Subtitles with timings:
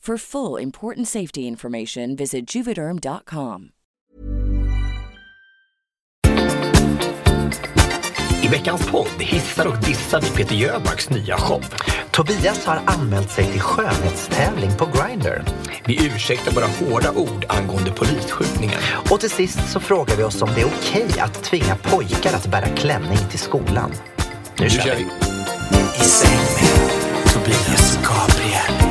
[0.00, 3.72] For full important safety information, visit juvederm.com.
[8.48, 11.64] I veckans podd hissar och dissar vi Peter Jöbacks nya show.
[12.10, 15.44] Tobias har anmält sig till skönhetstävling på Grindr.
[15.84, 18.80] Vi ursäktar våra hårda ord angående polisskjutningen.
[19.10, 22.46] Och till sist så frågar vi oss om det är okej att tvinga pojkar att
[22.46, 23.92] bära klänning till skolan.
[24.58, 25.06] Nu kör vi.
[25.94, 28.87] I säng med Tobias och Gabriel.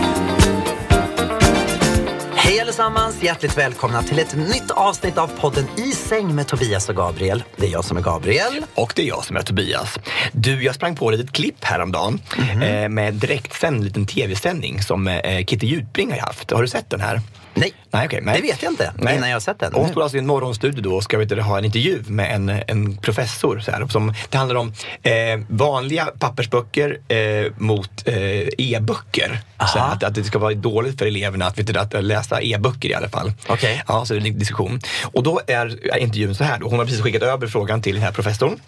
[2.47, 3.23] Hej allesammans!
[3.23, 7.43] Hjärtligt välkomna till ett nytt avsnitt av podden I säng med Tobias och Gabriel.
[7.55, 8.65] Det är jag som är Gabriel.
[8.73, 9.99] Och det är jag som är Tobias.
[10.31, 12.19] Du, jag sprang på ett litet klipp häromdagen
[12.63, 16.51] eh, med direktsänd liten tv-sändning som eh, Kitty Jutbring har haft.
[16.51, 17.21] Har du sett den här?
[17.59, 18.19] Nej, Nej, okej.
[18.23, 18.41] nej.
[18.41, 19.15] det vet jag inte Nej.
[19.15, 19.73] innan jag sett den.
[19.73, 22.49] Hon står alltså i en morgonstudio då och ska vet ha en intervju med en,
[22.49, 23.59] en professor.
[23.59, 24.73] Så här, som, det handlar om
[25.03, 25.13] eh,
[25.47, 28.15] vanliga pappersböcker eh, mot eh,
[28.57, 29.39] e-böcker.
[29.73, 32.89] Så att, att det ska vara dåligt för eleverna att, vet du, att läsa e-böcker
[32.89, 33.31] i alla fall.
[33.47, 33.83] Okej.
[33.87, 34.79] Ja, så det är en diskussion.
[35.03, 36.59] Och då är är intervjun så här.
[36.59, 36.69] Då.
[36.69, 38.59] Hon har precis skickat över frågan till den här professorn.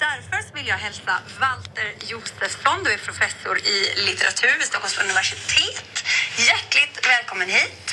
[0.00, 6.04] Därför vill jag hälsa Walter Josefsson, du är professor i litteratur vid Stockholms universitet.
[6.48, 7.86] Hjärtligt välkommen hit.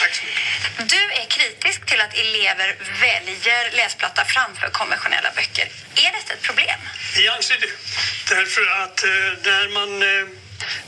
[0.00, 0.90] Tack så mycket.
[0.90, 5.68] Du är kritisk till att elever väljer läsplatta framför konventionella böcker.
[5.94, 6.80] Är detta ett problem?
[7.16, 7.72] Jag anser det.
[8.34, 9.10] Därför att eh,
[9.50, 10.28] när, man, eh,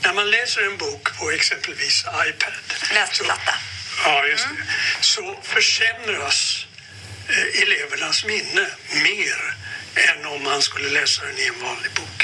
[0.03, 2.53] när man läser en bok på exempelvis iPad
[2.93, 3.53] Läsplatta.
[4.03, 4.65] Så, ja, just det.
[5.01, 6.65] Så försämras
[7.27, 8.67] eh, elevernas minne
[9.03, 9.55] mer
[9.95, 12.23] än om man skulle läsa den i en vanlig bok.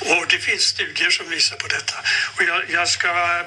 [0.00, 1.94] Och det finns studier som visar på detta.
[2.36, 3.44] Och jag, jag, ska,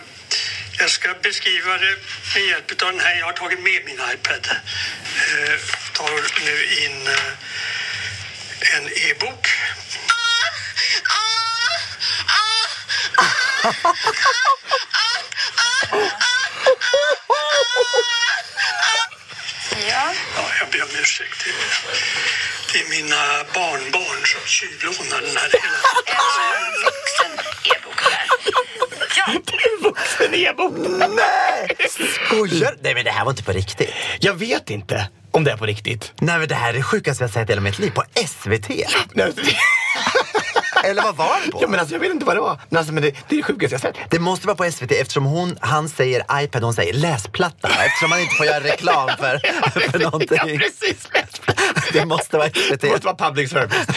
[0.80, 1.96] jag ska beskriva det
[2.36, 3.20] med hjälp av den här.
[3.20, 4.48] Jag har tagit med min iPad.
[4.48, 5.60] Eh,
[5.94, 9.48] tar nu in eh, en e-bok.
[19.90, 20.14] Ja.
[20.38, 21.44] Ja, jag ber om ursäkt.
[21.44, 21.56] Det är,
[22.74, 25.78] det är mina barnbarn som tjuvlånar den här hela
[26.58, 27.32] En vuxen
[27.74, 28.26] e-bok där.
[29.18, 29.26] Ja,
[29.82, 30.74] Vuxen e-bok?
[31.16, 31.78] Nej!
[32.26, 33.90] Skojar Nej men det här var inte på riktigt.
[34.20, 36.12] Jag vet inte om det är på riktigt.
[36.22, 37.92] Nej men det här är det sjukaste jag sett i hela mitt liv.
[37.92, 38.70] På SVT.
[39.14, 39.34] Nej,
[40.84, 41.58] Eller vad var det på?
[41.62, 42.60] Ja, men alltså, jag vet inte vad det var.
[42.70, 43.96] Men, alltså, men det, det är det sjukaste jag sett.
[44.10, 47.70] Det måste vara på SVT eftersom hon, han säger iPad, hon säger läsplatta.
[47.86, 49.40] Eftersom man inte får göra reklam för,
[49.92, 50.38] för någonting.
[50.38, 51.08] Ja, precis.
[51.94, 52.82] Det måste vara SVT.
[52.82, 53.88] Det måste vara public service.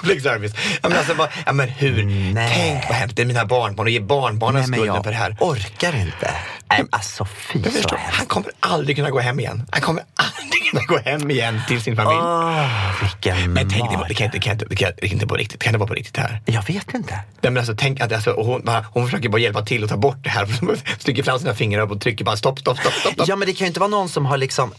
[0.00, 0.52] Public service.
[0.82, 2.04] Ja, men alltså, bara, ja, men hur?
[2.34, 2.52] Nej.
[2.54, 3.16] Tänk vad hemskt.
[3.16, 5.36] Det är mina barnbarn och ge barnbarnen skulden för det här.
[5.40, 6.30] orkar inte.
[6.70, 8.16] Nej, alltså fy så förstår, hemskt.
[8.18, 9.62] han kommer aldrig kunna gå hem igen.
[9.70, 12.18] Han kommer aldrig kunna gå hem igen till sin familj.
[12.20, 15.12] Åh, vilken men tänk, det, det, kan, inte- det, kan, inte- det, kan, det kan
[15.14, 15.62] inte vara riktigt.
[15.62, 16.40] Kan det vara på riktigt det här?
[16.46, 17.14] Jag vet inte.
[17.14, 19.90] Nej, men alltså, tänk att alltså, och hon, bara- hon försöker bara hjälpa till att
[19.90, 20.46] ta bort det här.
[20.60, 23.12] Hon sticker fram sina fingrar och trycker bara stopp, stopp, stopp, stopp.
[23.12, 23.28] stopp.
[23.28, 24.72] Ja men det kan ju inte vara någon som har liksom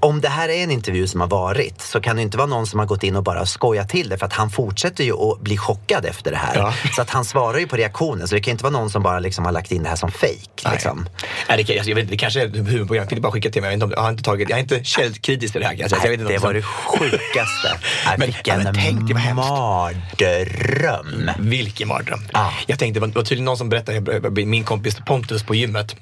[0.00, 2.66] om det här är en intervju som har varit så kan det inte vara någon
[2.66, 5.40] som har gått in och bara skojat till det för att han fortsätter ju att
[5.40, 6.56] bli chockad efter det här.
[6.56, 6.74] Ja.
[6.96, 9.18] Så att han svarar ju på reaktionen så det kan inte vara någon som bara
[9.18, 10.70] liksom har lagt in det här som fake.
[10.72, 11.08] Liksom.
[11.48, 13.68] Nej, det, jag vet, det kanske är jag fick bara skicka till mig.
[13.68, 15.82] Jag, inte om, jag, har inte tagit, jag är inte källkritisk till det här.
[15.82, 17.68] Alltså, jag vet inte det var det sjukaste.
[18.06, 21.30] Nej, Men- Vilken ja, tänk, det mardröm.
[21.38, 22.20] Vilken mardröm.
[22.32, 22.52] Ja.
[22.66, 25.96] Jag tänkte, det var, det var tydligen någon som berättade, min kompis Pontus på gymmet,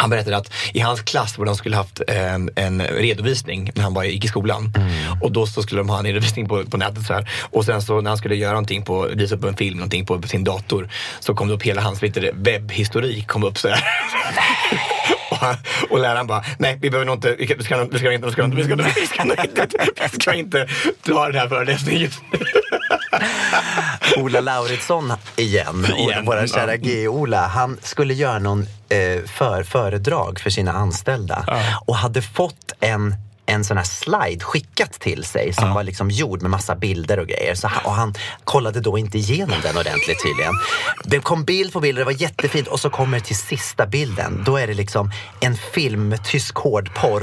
[0.00, 3.94] han berättade att i hans klass var de skulle haft eh, en redovisning när han
[3.94, 4.72] var, gick i skolan.
[4.76, 5.22] Mm.
[5.22, 7.30] Och då så skulle de ha en redovisning på, på nätet så här.
[7.50, 10.22] Och sen så när han skulle göra någonting på, visa upp en film, någonting på
[10.22, 10.88] sin dator,
[11.20, 13.84] så kom det upp hela hans det, webbhistorik kom upp så här.
[15.90, 18.26] Och, läraren bara, nej vi behöver nog inte, vi ska, vi ska, vi ska inte,
[18.26, 19.68] vi ska, vi ska, inte- vi ska, nog inte,
[20.12, 20.68] vi ska inte
[21.02, 22.38] ta den här föreläsningen just nu.
[24.16, 26.24] Ola Lauritsson igen, Igen.
[26.24, 31.44] våra kära G-Ola, han skulle göra någon eh, för, föredrag för sina anställda.
[31.86, 33.14] Och hade fått en
[33.50, 37.26] en sån här slide skickat till sig som var liksom gjord med massa bilder och
[37.26, 37.54] grejer.
[37.54, 38.14] Så han, och han
[38.44, 40.54] kollade då inte igenom den ordentligt tydligen.
[41.04, 43.86] Det kom bild på bild och det var jättefint och så kommer det till sista
[43.86, 44.42] bilden.
[44.46, 45.10] Då är det liksom
[45.40, 47.22] en film med tysk hårdporr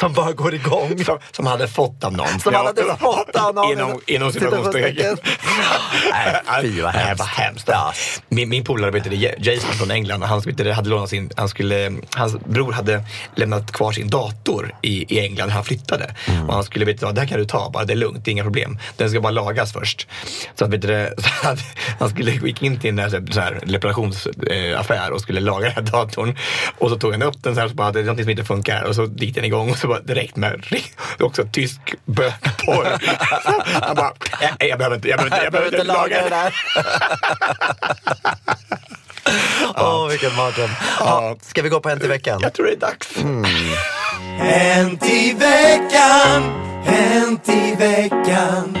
[0.00, 1.04] som bara går igång.
[1.04, 2.40] Som, som hade fått av någon.
[2.40, 3.72] Som han hade fått av någon.
[3.72, 5.16] Inom, inom citationstecken.
[6.12, 7.18] Nej, fy vad hemskt.
[7.18, 7.68] vad hemskt.
[7.68, 7.92] Ja.
[8.28, 10.42] Min, min polare Jason från England, han
[10.74, 13.04] hade lånat sin, han skulle, hans bror hade
[13.34, 16.14] lämnat kvar sin dator i, i England han flyttade.
[16.28, 16.48] Mm.
[16.48, 18.24] Och han skulle, vet du, vad, det här kan du ta, bara, det är lugnt,
[18.24, 18.78] det är inga problem.
[18.96, 20.08] Den ska bara lagas först.
[20.54, 21.58] Så att, vet du, så att
[21.98, 25.74] han skulle gick in till en så här, så här, reparationsaffär och skulle laga den
[25.74, 26.36] här datorn.
[26.78, 28.44] Och så tog han upp den så här, så bara, det är någonting som inte
[28.44, 28.82] funkar.
[28.82, 30.64] Och så gick den igång och så bara direkt med
[31.20, 32.98] också tysk bögporr.
[33.82, 36.54] Han bara, "Nej, jag behöver inte, jag behöver inte, jag behöver inte laga det där.
[39.76, 40.70] Åh, vilken mardröm.
[41.00, 42.38] Ja, ska vi gå på en till veckan?
[42.42, 43.08] Jag tror det är dags.
[44.38, 46.42] Hänt i veckan,
[46.84, 48.78] hänt i veckan.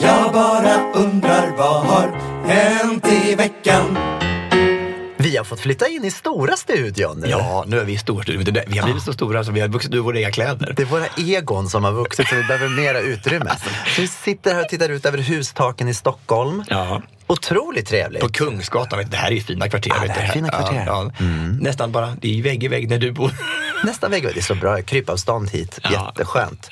[0.00, 2.08] Jag bara undrar vad har
[2.46, 3.98] hänt i veckan?
[5.16, 7.28] Vi har fått flytta in i stora studion nu.
[7.28, 8.52] Ja, nu är vi i stor studio.
[8.52, 10.72] Det- Vi har blivit så stora så vi har vuxit ur våra egna kläder.
[10.76, 13.50] Det är våra egon som har vuxit så vi behöver mera utrymme.
[13.96, 16.64] Så vi sitter här och tittar ut över hustaken i Stockholm.
[16.68, 17.02] Ja.
[17.32, 18.22] Otroligt trevligt.
[18.22, 19.92] På Kungsgatan, det här är ju fina kvarter.
[19.94, 20.84] Ja, det här är fina kvarter.
[20.86, 21.24] Ja, ja.
[21.60, 23.32] Nästan bara, det är vägg i vägg när du bor.
[23.84, 24.22] Nästan vägg.
[24.22, 25.78] Det är så bra krypavstånd hit.
[25.82, 25.90] Ja.
[25.90, 26.70] Jätteskönt.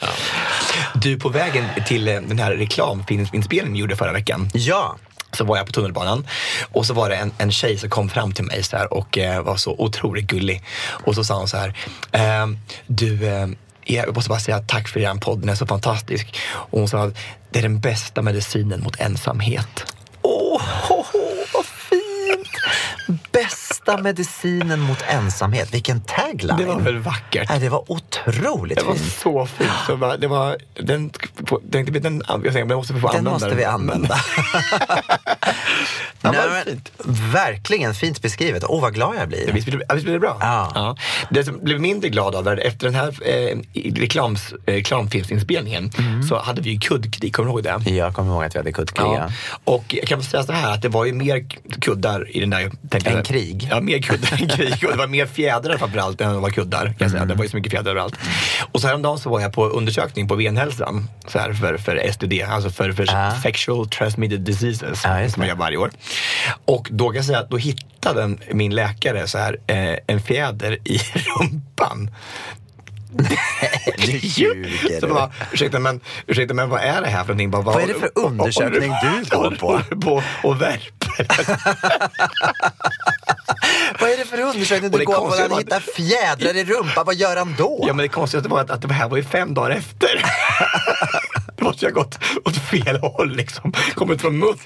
[0.95, 4.51] Du, på vägen till eh, den här reklamfilminspelningen vi gjorde förra veckan.
[4.55, 4.97] Ja.
[5.33, 6.27] så var jag på tunnelbanan
[6.73, 9.19] och så var det en, en tjej som kom fram till mig så här och
[9.19, 10.63] eh, var så otroligt gullig.
[10.89, 11.75] Och så sa hon så här,
[12.13, 13.47] ehm, du, eh,
[13.85, 16.39] jag måste bara säga tack för er podd, den är så fantastisk.
[16.53, 17.17] Och hon sa att
[17.51, 19.95] det är den bästa medicinen mot ensamhet.
[20.53, 21.07] Åh, oh,
[21.53, 22.49] vad fint!
[23.87, 25.75] Bästa medicinen mot ensamhet.
[25.75, 26.57] Vilken tagline.
[26.57, 27.49] Det var väl vackert?
[27.49, 29.13] Nej, det var otroligt Det var fint.
[29.13, 29.71] så fint.
[29.87, 31.11] Så bara, det var, den,
[31.63, 34.17] den, den, den, jag tänkte, jag måste få Den använda måste vi använda.
[36.23, 36.93] Ja, Nej, fint.
[37.33, 38.65] Verkligen fint beskrivet.
[38.69, 39.53] Åh, vad glad jag blir.
[39.53, 40.37] Visst blev, ja, visst blev det bra?
[40.41, 40.97] Ja.
[41.31, 43.59] Det som blev mindre glad av efter den här eh,
[43.95, 46.23] reklams, eh, reklamfilmsinspelningen Mm.
[46.23, 47.91] så hade vi ju kuddkrig, kommer du ihåg det?
[47.91, 49.07] Jag kommer ihåg att vi hade kuddkrig.
[49.07, 49.17] Ja.
[49.19, 49.31] Ja.
[49.65, 51.45] Och jag kan säga så här att det var ju mer
[51.81, 52.71] kuddar i den där.
[53.05, 53.70] Än krig.
[53.71, 54.85] Ja, mer kuddar än krig.
[54.85, 56.85] Och det var mer fjädrar framförallt än det var kuddar.
[56.87, 57.23] Kan jag säga.
[57.23, 57.29] Mm.
[57.29, 58.15] Det var ju så mycket fjädrar överallt.
[58.73, 62.43] Och så häromdagen så var jag på undersökning på venhälsan så här, för, för STD,
[62.43, 63.33] alltså för, för Ja.
[63.43, 65.47] sexual transmitted diseases just som jag det.
[65.47, 65.91] gör varje år.
[66.65, 70.21] Och då kan jag säga att då hittade en- min läkare så här, eh, en
[70.23, 70.99] fjäder i
[71.41, 72.11] rumpan.
[73.99, 75.13] Nu ljuger Så du.
[75.13, 77.51] bara, ursäkta men, ursäkta men vad är det här för någonting?
[77.51, 79.81] Bara, Vad är det för undersökning du går på?
[80.01, 81.00] På och värper.
[84.01, 85.35] Vad är det för undersökning du det går på?
[85.41, 87.07] Han att- hittar fjädrar i rumpan.
[87.07, 87.85] Vad gör han då?
[87.87, 90.25] Ja men det konstigaste var att, att det här var ju fem dagar efter.
[91.57, 93.73] Det måste ju ha gått åt fel håll liksom.
[93.95, 94.59] Kommit från munnen.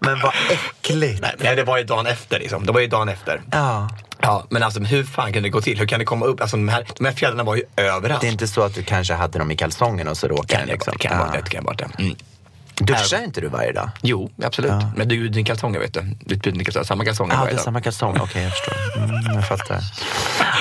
[0.00, 1.22] Men vad äckligt.
[1.22, 2.66] Nej, nej, det var ju dagen efter liksom.
[2.66, 3.42] Det var ju dagen efter.
[3.52, 3.88] Ja.
[4.20, 5.78] Ja, men alltså hur fan kan det gå till?
[5.78, 6.40] Hur kan det komma upp?
[6.40, 8.20] Alltså de här, de här fjädrarna var ju överallt.
[8.20, 10.66] Det är inte så att du kanske hade dem i kalsongen och så råkade den
[10.66, 10.92] det liksom.
[10.92, 11.10] liksom.
[11.18, 11.50] kan det.
[11.50, 11.88] Kan vara det.
[11.98, 12.16] Mm.
[12.80, 13.90] Duschar inte du varje dag?
[14.02, 14.72] Jo, absolut.
[14.96, 16.00] Men du är ju din kalsonger vet du.
[16.20, 17.64] Du byter din kalsonger, samma kalsonger Ja, varje det är dag.
[17.64, 18.16] samma kalsong.
[18.22, 18.74] Okej, jag förstår.
[18.98, 19.80] Mm, jag fattar.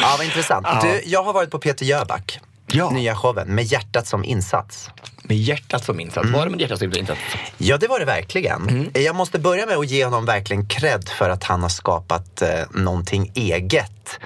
[0.02, 0.68] Ja, vad intressant.
[0.82, 2.40] Du, jag har varit på Peter Jöback.
[2.68, 2.90] Ja.
[2.90, 4.90] Nya showen med hjärtat som insats.
[5.24, 6.26] Med hjärtat som insats.
[6.26, 6.40] Mm.
[6.40, 7.20] Var det med hjärtat som insats?
[7.58, 8.70] Ja, det var det verkligen.
[8.70, 8.90] Mm.
[8.94, 12.50] Jag måste börja med att ge honom verkligen cred för att han har skapat eh,
[12.72, 14.20] någonting eget.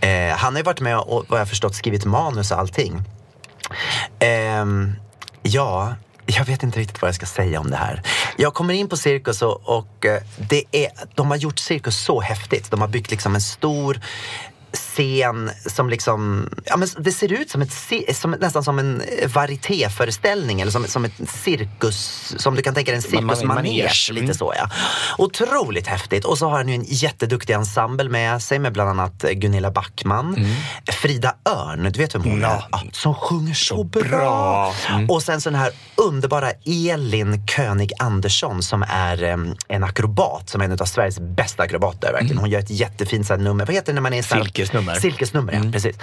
[0.00, 3.02] Eh, han har ju varit med och, vad jag förstått, skrivit manus och allting.
[4.18, 4.92] Ehm,
[5.42, 5.94] ja,
[6.26, 8.02] jag vet inte riktigt vad jag ska säga om det här.
[8.36, 12.20] Jag kommer in på Cirkus och, och eh, det är, de har gjort Cirkus så
[12.20, 12.70] häftigt.
[12.70, 14.00] De har byggt liksom en stor
[14.76, 17.72] scen som liksom, ja men det ser ut som ett,
[18.16, 19.02] som, nästan som en
[19.34, 21.12] varietéföreställning eller som, som ett
[21.44, 23.82] cirkus, som du kan tänka dig en Man- man- cirkusmanege.
[23.82, 24.12] manege.
[24.12, 24.34] Lite Mm.
[24.34, 24.70] så ja.
[25.18, 26.24] Otroligt häftigt.
[26.24, 29.70] Och så har han ju en jätteduktig ensemble med sig med bland annat eh, Gunilla
[29.70, 30.46] Backman,
[30.92, 32.44] Frida Örn, du vet vem hon Mm.
[32.50, 32.64] Är?
[32.72, 34.02] Ja, som sjunger så, bra.
[34.08, 34.74] bra.
[34.90, 35.10] Mm.
[35.10, 39.22] Och sen så den här underbara Elin König Andersson som är
[39.68, 42.12] en akrobat, som är en av Sveriges bästa akrobater.
[42.12, 42.38] Verkligen.
[42.38, 44.34] Hon gör ett jättefint så här, nummer, vad heter det när man är så här-
[44.40, 44.46] Mm.
[44.66, 44.92] Silkesnummer.
[44.92, 45.02] Mm.
[45.02, 45.96] Silkesnummer, ja, precis.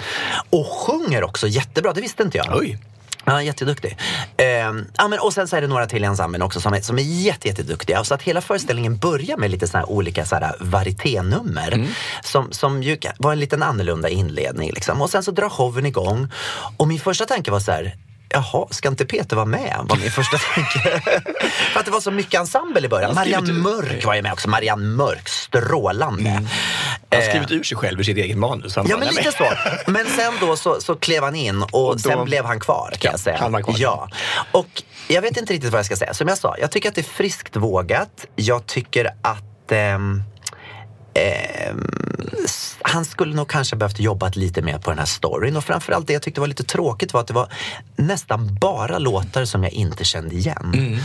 [0.50, 2.56] Och sjunger också jättebra, det visste inte jag.
[2.56, 2.78] Oj.
[3.26, 3.98] Ja, jätteduktig.
[4.36, 6.80] Ehm, ja, men, och sen så är det några till i ensemblen också som är,
[6.80, 8.04] som är jätte, jätteduktiga.
[8.04, 11.72] Så att hela föreställningen börjar med lite såna olika så här varieténummer.
[11.72, 11.88] Mm.
[12.22, 14.70] Som, som ju var en liten annorlunda inledning.
[14.74, 15.02] Liksom.
[15.02, 16.28] Och sen så drar showen igång.
[16.76, 17.96] Och min första tanke var så här,
[18.34, 19.76] Jaha, ska inte Peter vara med?
[19.88, 21.00] Var min första tanke.
[21.72, 23.14] För att det var så mycket ensemble i början.
[23.14, 24.48] Marianne Mörk var ju med också.
[24.48, 26.30] Marianne Mörk, strålande.
[26.30, 26.48] Han
[27.10, 28.76] har Eh, skrivit ur sig själv ur sitt eget manus.
[28.76, 29.52] Han Ja, men lite så.
[29.86, 32.90] Men sen då så, så klev han in och, Och då- sen blev han kvar
[32.90, 33.36] kan Ja, jag säga.
[33.40, 33.74] han var kvar.
[33.78, 34.08] Ja.
[34.52, 36.14] Och jag vet inte riktigt vad jag ska säga.
[36.14, 38.26] Som jag sa, jag tycker att det är friskt vågat.
[38.36, 40.22] Jag tycker att ehm,
[41.14, 41.74] Eh,
[42.82, 46.12] han skulle nog kanske behövt jobbat lite mer på den här storyn och framförallt det
[46.12, 47.48] jag tyckte var lite tråkigt var att det var
[47.96, 50.72] nästan bara låtar som jag inte kände igen.
[50.74, 50.98] Mm.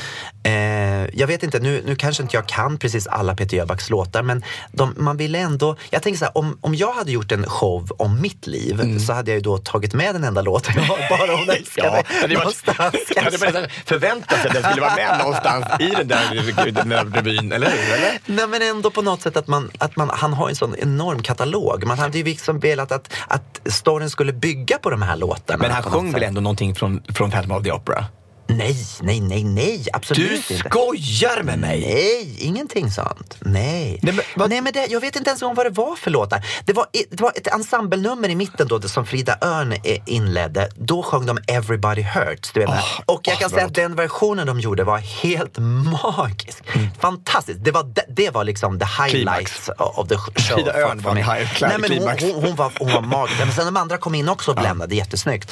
[0.44, 1.04] Mm.
[1.04, 4.24] Eh, jag vet inte, nu, nu kanske inte jag kan precis alla Peter Jöbacks låtar
[4.24, 7.46] men de, man ville ändå, jag tänker så här, om, om jag hade gjort en
[7.50, 10.84] show om mitt liv så hade jag ju då tagit med den enda låten jag
[10.84, 12.04] har, bara hon älskar Ja, mig.
[12.28, 13.70] det Någonstans Jag hade kanske.
[13.86, 17.68] förväntat sig att den skulle vara med någonstans i den där, den där revyn, eller
[17.72, 17.94] hur?
[17.94, 18.20] Eller?
[18.26, 21.22] Nej men ändå på något sätt att, man, att man, han har en sån enorm
[21.24, 21.84] katalog.
[21.86, 25.62] Man hade ju liksom velat att, att storyn skulle bygga på de här låtarna.
[25.62, 28.06] Men han sjöng väl ändå någonting från, från Phantom of the Opera?
[28.52, 30.70] Nej, nej, nej, nej, absolut Du inte.
[30.70, 31.80] skojar med mig!
[31.82, 33.38] Nej, ingenting sånt.
[33.40, 34.00] Nej.
[34.02, 36.12] Nej, men vad- Nej, men det, jag vet inte ens om vad det var för
[36.12, 36.46] låtar.
[36.66, 40.70] Det var, det var ett ensemblenummer i mitten då som Frida Örn eh, inledde.
[40.76, 42.52] Då sjöng de Everybody Hurts.
[42.52, 45.58] Du vet, Åh, och jag åh, kan säga att den versionen de gjorde var helt
[45.58, 46.64] magisk.
[46.76, 46.88] Mm.
[47.00, 47.64] Fantastiskt.
[47.64, 50.56] Det var, det, det var liksom the highlights of the show.
[50.56, 52.24] Frida Örn var high- Nej, men hon, klimax.
[52.24, 53.40] hon, hon, var, hon var magisk.
[53.40, 55.52] Men sen de andra kom in också och bländade jättesnyggt.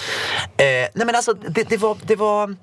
[0.57, 1.97] Eh, nej men alltså, det, det var...
[2.05, 2.55] Det var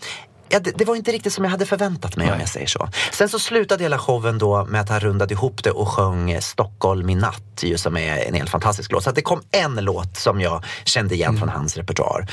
[0.49, 2.89] Ja, det, det var inte riktigt som jag hade förväntat mig om jag säger så.
[3.13, 6.41] Sen så slutade hela showen då med att han rundade ihop det och sjöng eh,
[6.41, 9.05] Stockholm i natt, ju, som är en helt fantastisk låt.
[9.05, 12.27] Så det kom en låt som jag kände igen från hans repertoar.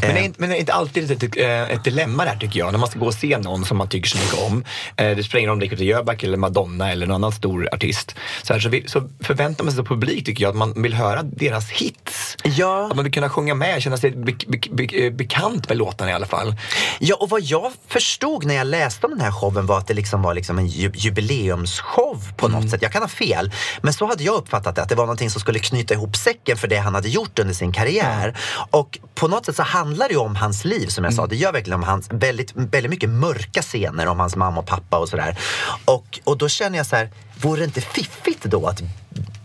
[0.00, 2.36] Men det är Eh, inte, men det är inte alltid ett, eh, ett dilemma där
[2.36, 2.72] tycker jag.
[2.72, 4.64] När man ska gå och se någon som man tycker så mycket om.
[4.96, 7.68] Det spelar ingen roll om det är Peter Jöback eller Madonna eller någon annan stor
[7.72, 8.14] artist.
[8.42, 10.94] Så, här, så, vill, så förväntar man sig som publik tycker jag att man vill
[10.94, 12.36] höra deras hits.
[12.44, 12.86] Ja.
[12.90, 16.14] Att man vill kunna sjunga med, känna sig be, be, be, bekant med låtarna i
[16.14, 16.54] alla fall.
[16.98, 19.94] Ja, och vad jag förstod när jag läste om den här showen var att det
[19.94, 22.82] liksom var liksom en ju- jubileumsshow på något sätt.
[22.82, 24.82] Jag kan ha fel, men så hade jag uppfattat det.
[24.82, 27.54] Att det var någonting som skulle knyta ihop säcken för det han hade gjort under
[27.54, 28.36] sin karriär.
[28.70, 31.26] Och på något sätt så handlar det ju om hans liv som jag sa.
[31.26, 34.98] Det gör verkligen om hans väldigt, väldigt mycket mörka scener om hans mamma och pappa
[34.98, 35.38] och sådär.
[35.84, 37.10] Och, och då känner jag så här,
[37.42, 38.82] vore det inte fiffigt då att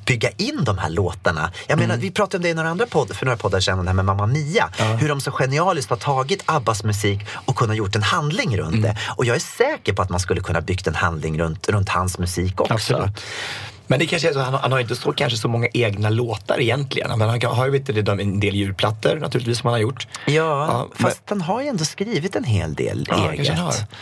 [0.08, 1.52] bygga in de här låtarna.
[1.68, 3.90] Jag menar, vi pratade om det i några andra podd, för några poddar sedan, det
[3.90, 4.70] här med Mamma Mia.
[5.00, 8.98] Hur de så genialiskt har tagit Abbas musik och kunnat gjort en handling runt det.
[9.18, 12.18] Och jag är säker på att man skulle kunna byggt en handling runt, runt hans
[12.18, 13.10] musik också.
[13.88, 16.10] Men det kanske är så, han, har- han har inte så, kanske så många egna
[16.10, 17.20] låtar egentligen.
[17.20, 20.08] Men han har ju vet du, en del julplattor naturligtvis som han har gjort.
[20.26, 23.58] Ja, Ja, men- fast han har ju ändå skrivit en hel del Ja, eget.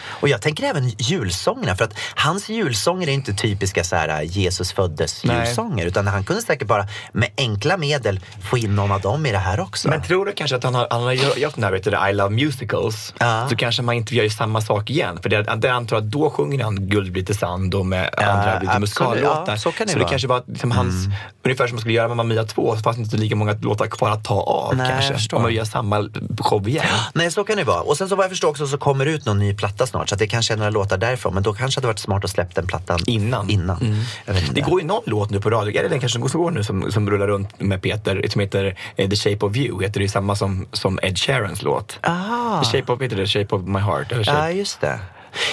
[0.10, 4.72] Och jag tänker även julsångerna, för att hans julsånger är inte typiska så här, Jesus
[4.72, 9.26] föddes julsånger, utan han kunde säkert bara med enkla medel få in någon av dem
[9.26, 9.88] i det här också.
[9.90, 12.14] Men tror du kanske att han har, han har gjort den här vet du, I
[12.14, 13.48] Love Musicals, Ja.
[13.50, 15.20] så kanske man inte gör samma sak igen.
[15.22, 18.60] För det, det antar att då sjunger han Guld blir till sand och med andra
[18.60, 19.56] lite musikallåtar.
[19.76, 20.02] Så kan det så vara.
[20.02, 20.06] Mm.
[20.06, 20.96] det kanske var liksom hans,
[21.44, 24.10] ungefär som man skulle göra med Mamma Mia 2, fast inte lika många låtar kvar
[24.10, 25.36] att ta av Nej, kanske.
[25.36, 26.86] Om man gör samma show igen.
[27.14, 27.82] Nej, så kan det vara.
[27.82, 30.10] Och sen så vad jag förstår också så kommer det ut någon ny platta snart.
[30.10, 31.34] Så det kanske är några låtar därifrån.
[31.34, 33.50] Men då kanske det hade varit smart att släppa den plattan Innan.
[33.50, 33.82] innan.
[33.82, 34.46] Mm.
[34.52, 36.64] Det går ju någon låt nu på radio, är det den kanske som går nu
[36.64, 40.04] som, som rullar runt med Peter, som heter eh, The Shape of You, heter det
[40.04, 42.00] ju samma som, som Ed Sheerans låt.
[42.02, 42.64] Ah.
[42.64, 44.28] The Shape of, heter det Shape of My Heart?
[44.28, 45.00] Ja, just det.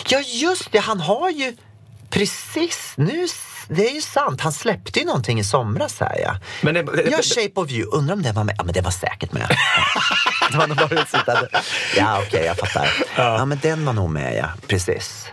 [0.08, 0.78] Ja, just det.
[0.78, 1.56] Han har ju
[2.10, 3.26] precis nu.
[3.68, 4.40] Det är ju sant.
[4.40, 6.36] Han släppte ju någonting i somras här ja.
[6.62, 7.90] Men det- det- ja, Shape of You.
[7.92, 8.54] Undrar om det var med?
[8.58, 9.48] Ja, men det var säkert med.
[10.50, 11.04] det var nog bara.
[11.96, 12.90] Ja, okej, jag fattar.
[13.16, 13.44] Ja.
[13.44, 14.46] men den var nog med ja.
[14.66, 15.26] Precis.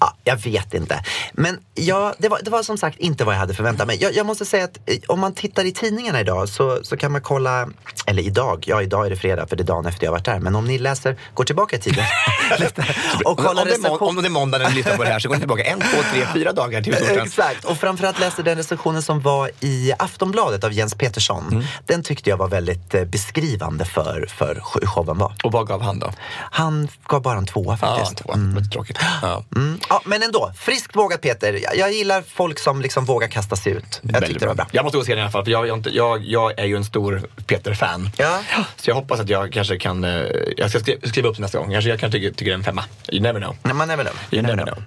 [0.00, 1.02] Ja, jag vet inte.
[1.32, 3.98] Men ja, det, var, det var som sagt inte vad jag hade förväntat mig.
[4.00, 7.12] Jag, jag måste säga att eh, om man tittar i tidningarna idag så, så kan
[7.12, 7.68] man kolla,
[8.06, 10.38] eller idag, ja idag är det fredag för det är dagen efter jag varit där.
[10.40, 12.04] Men om ni läser, går tillbaka i tiden
[13.24, 15.18] och Om, kolla om, det om det är måndag när ni lyssnar på det här
[15.18, 17.22] så går ni tillbaka en, två, tre, fyra dagar till torsdagen.
[17.26, 21.48] Exakt, och framförallt läste den recensionen som var i Aftonbladet av Jens Petersson.
[21.52, 21.64] Mm.
[21.86, 25.32] Den tyckte jag var väldigt eh, beskrivande för, för hur showen var.
[25.44, 26.12] Och vad gav han då?
[26.50, 28.16] Han gav bara en tvåa Ja, faktiskt.
[28.18, 28.34] två.
[28.36, 28.98] Lite tråkigt.
[29.22, 29.44] Ja.
[29.56, 29.80] Mm.
[29.88, 31.60] Ja, men ändå, friskt vågat Peter.
[31.62, 34.00] Jag, jag gillar folk som liksom vågar kasta sig ut.
[34.02, 34.66] Jag tyckte det var bra.
[34.72, 36.76] Jag måste gå och se den i alla fall, för jag, jag, jag, är ju
[36.76, 38.10] en stor Peter-fan.
[38.16, 38.40] Ja.
[38.76, 40.10] Så jag hoppas att jag kanske kan, eh,
[40.56, 41.72] jag ska skriva, upp det nästa gång.
[41.72, 42.84] Kanske jag kan tycka, tycka det är en femma.
[43.12, 43.56] You never know.
[43.62, 44.16] Nej, Man never know.
[44.30, 44.82] You never know.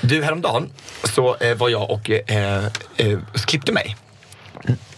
[0.00, 0.70] Du, häromdagen
[1.04, 2.64] så eh, var jag och eh,
[2.96, 3.96] eh, klippte mig.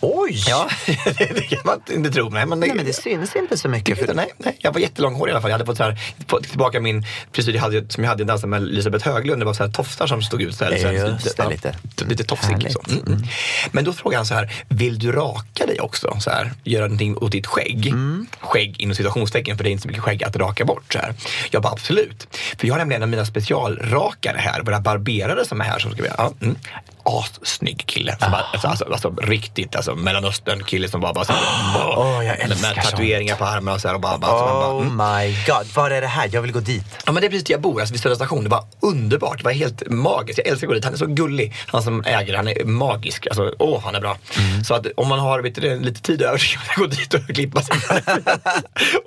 [0.04, 0.42] Oj!
[0.46, 0.68] Ja,
[1.18, 2.28] det kan man inte tro.
[2.28, 3.98] Nej, men det, Nej, men det syns inte så mycket.
[3.98, 5.50] För, nej, nej, jag var jättelånghårig i alla fall.
[5.50, 8.26] Jag hade fått, så här, fått tillbaka min frisyr jag hade, som jag hade i
[8.26, 9.40] dansen med Elisabeth Höglund.
[9.40, 10.54] Det var så här tofsar som stod ut.
[10.54, 11.74] Så här, så här, Just det, ja, lite.
[12.04, 12.52] lite tofsigt.
[12.52, 12.64] Härligt.
[12.64, 12.84] Liksom.
[12.92, 13.28] Mm, mm.
[13.72, 16.16] Men då frågade han så här, vill du raka dig också?
[16.20, 17.86] Så här, göra någonting åt ditt skägg?
[17.86, 18.26] Mm.
[18.40, 20.92] Skägg inom situationstecken, för det är inte så mycket skägg att raka bort.
[20.92, 21.14] Så här.
[21.50, 22.36] Jag bara absolut.
[22.58, 25.78] För jag har nämligen en av mina specialrakare här, våra barberare som är här.
[25.78, 26.56] Som ska ja, mm.
[27.04, 28.16] Assnygg kille.
[28.20, 31.42] Som bara, alltså, alltså, alltså, riktigt alltså, mellanöstern kille som bara, bara så här,
[31.96, 34.74] Åh, jag med, med tatueringar på armarna och så här, och bara, bara, så bara
[34.74, 34.96] Oh mm.
[34.96, 36.30] my god, var är det här?
[36.32, 36.84] Jag vill gå dit.
[37.06, 38.44] Ja men det är precis där jag bor, alltså vid Södra station.
[38.44, 40.38] Det var underbart, det var helt magiskt.
[40.38, 40.84] Jag älskar att gå dit.
[40.84, 43.26] Han är så gullig, han som äger, han är magisk.
[43.26, 44.18] Alltså, åh han är bra.
[44.66, 47.14] Så att om man har vet du, lite tid över så kan man gå dit
[47.14, 47.76] och klippa sig.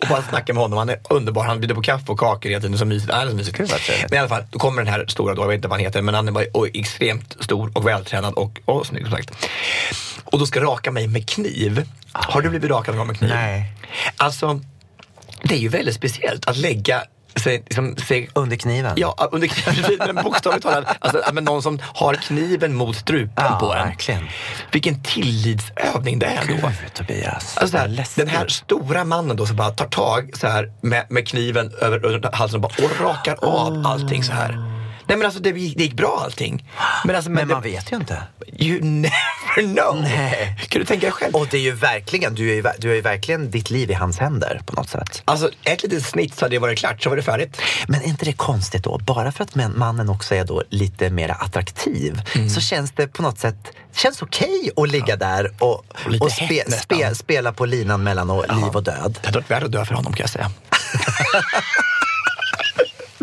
[0.01, 0.77] och bara snacka med honom.
[0.77, 2.77] Han är underbar, han bjuder på kaffe och kakor hela tiden.
[2.77, 3.11] Så mysigt.
[3.13, 3.59] Ja, det är så mysigt.
[4.09, 5.85] Men i alla fall, då kommer den här stora då, jag vet inte vad han
[5.85, 9.31] heter, men han är bara och extremt stor och vältränad och, och snygg som sagt.
[10.23, 11.85] Och då ska raka mig med kniv.
[12.11, 13.29] Har du blivit rakad någon gång med kniv?
[13.29, 13.73] Nej.
[14.17, 14.59] Alltså,
[15.43, 17.03] det är ju väldigt speciellt att lägga
[17.35, 18.93] sig, liksom, sig Under kniven?
[18.97, 20.97] Ja, under kniven, men bokstavligt talat.
[20.99, 23.87] Alltså, men någon som har kniven mot strupen Ja, på en.
[23.87, 24.27] verkligen.
[24.71, 26.53] Vilken tillitsövning det är då.
[26.53, 27.57] Gud, Tobias.
[27.57, 31.05] Alltså, så här, den här stora mannen då som bara tar tag så här, med,
[31.09, 34.51] med kniven över, över halsen och, bara, och rakar av allting så här.
[35.09, 36.69] Nej men alltså det, gick- det gick bra allting.
[37.05, 38.23] Men, alltså, Men det, man vet ju inte.
[38.59, 39.11] You never
[39.63, 40.01] know.
[40.01, 40.57] Nej.
[40.69, 41.35] Kan du tänka dig själv?
[41.35, 43.93] Och det är ju verkligen, du är ju, du är ju verkligen ditt liv i
[43.93, 45.21] hans händer på något sätt.
[45.25, 47.61] Alltså ett litet snitt så hade det varit klart, så var det färdigt.
[47.87, 48.97] Men är inte det konstigt då?
[48.97, 52.49] Bara för att mannen också är då lite mer attraktiv Mm.
[52.49, 53.55] så känns det på något sätt
[53.95, 55.85] känns okej att ligga där och, Och
[56.21, 56.97] och hett spe, nästan.
[56.97, 59.17] spe, spela på linan mellan och liv och död.
[59.21, 60.51] Det hade varit värre att dö för honom kan jag säga.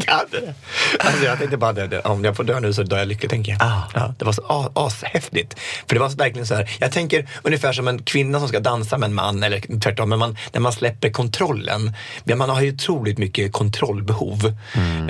[0.06, 0.54] Hade det.
[0.98, 3.52] Alltså jag tänkte bara, det, om jag får dö nu så dör jag lycklig tänker
[3.52, 3.62] jag.
[3.62, 3.82] Ah.
[3.94, 5.60] Ja, det var så ashäftigt.
[5.88, 8.60] För det var så verkligen så här, jag tänker ungefär som en kvinna som ska
[8.60, 11.92] dansa med en man eller tvärtom, men man, när man släpper kontrollen.
[12.24, 14.56] Man har ju otroligt mycket kontrollbehov.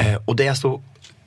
[0.00, 0.83] Eh, och det är så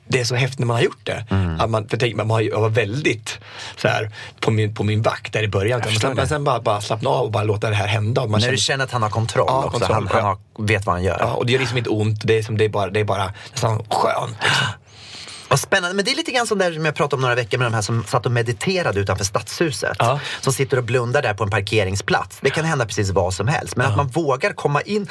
[0.08, 1.24] det är så häftigt när man har gjort det.
[1.60, 3.38] Att man, för tänk, man har jag var väldigt
[3.76, 5.80] så här, på, min, på min vakt där i början.
[5.84, 6.16] Men sen, det.
[6.16, 8.20] men sen bara, bara slappna av och bara låta det här hända.
[8.20, 9.70] Man När känner- du känner att han har kontroll Ja, också.
[9.70, 10.38] kontroll, han han ja.
[10.56, 11.16] har, vet vad han gör.
[11.20, 12.20] Ja, och det gör liksom inte ont.
[12.24, 14.36] Det är, som, det är, bara, det är bara nästan skönt.
[14.42, 14.66] Liksom.
[15.50, 15.96] Vad spännande.
[15.96, 17.74] Men det är lite grann som där som jag pratade om några veckor med de
[17.74, 19.96] här som satt och mediterade utanför stadshuset.
[19.98, 20.20] Ja.
[20.40, 22.38] Som sitter och blundar där på en parkeringsplats.
[22.40, 23.76] Det kan hända precis vad som helst.
[23.76, 25.08] Men att man vågar komma in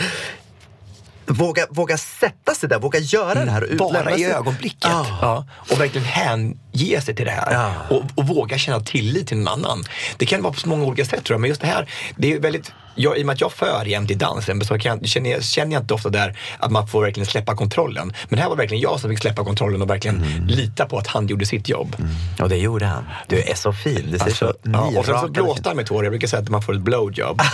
[1.29, 3.71] Våga, våga sätta sig där, våga göra det här.
[3.71, 4.31] och Bara i sig.
[4.33, 4.77] ögonblicket.
[4.83, 5.05] Ja.
[5.21, 5.45] Ja.
[5.73, 7.53] Och verkligen hänge sig till det här.
[7.53, 7.73] Ja.
[7.95, 9.83] Och, och våga känna tillit till någon annan.
[10.17, 11.41] Det kan vara på så många olika sätt tror jag.
[11.41, 14.11] Men just det här, det är väldigt jag, I och med att jag för jämt
[14.11, 17.27] i dansen så kan, känner, jag, känner jag inte ofta där att man får verkligen
[17.27, 18.13] släppa kontrollen.
[18.29, 20.47] Men det här var verkligen jag som fick släppa kontrollen och verkligen Mm.
[20.47, 21.95] lita på att han gjorde sitt jobb.
[22.41, 23.03] Och det gjorde han.
[23.27, 24.07] Du är så fin.
[24.11, 26.03] Du ser Alltså, så ja, och sen så blåste han med tår.
[26.05, 27.41] Jag brukar säga att man får ett blowjob.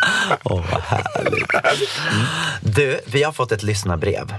[0.44, 1.90] Åh, vad härligt.
[2.60, 4.34] Du, vi har fått ett lyssnarbrev.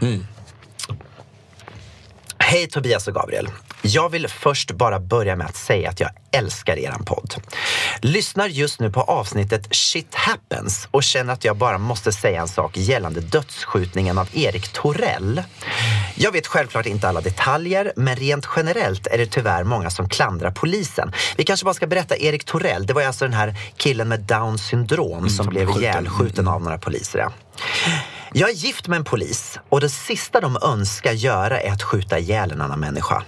[2.38, 3.48] Hej Tobias och Gabriel.
[3.82, 7.34] Jag vill först bara börja med att säga att jag älskar eran podd.
[8.02, 12.48] Lyssnar just nu på avsnittet Shit Happens och känner att jag bara måste säga en
[12.48, 15.44] sak gällande dödsskjutningen av Erik Torell.
[16.16, 20.52] Jag vet självklart inte alla detaljer, men rent generellt är det tyvärr många som klandrar
[20.52, 21.14] polisen.
[21.38, 24.58] Vi kanske bara ska berätta Erik Torell, det var alltså den här killen med down
[24.58, 25.82] syndrom som, blev skjuten.
[25.82, 27.20] ihjälskjuten av några poliser.
[27.20, 27.32] Ja.
[28.34, 32.20] Jag är gift med en polis och det sista de önskar göra är att skjuta
[32.20, 33.24] ihjäl en annan människa.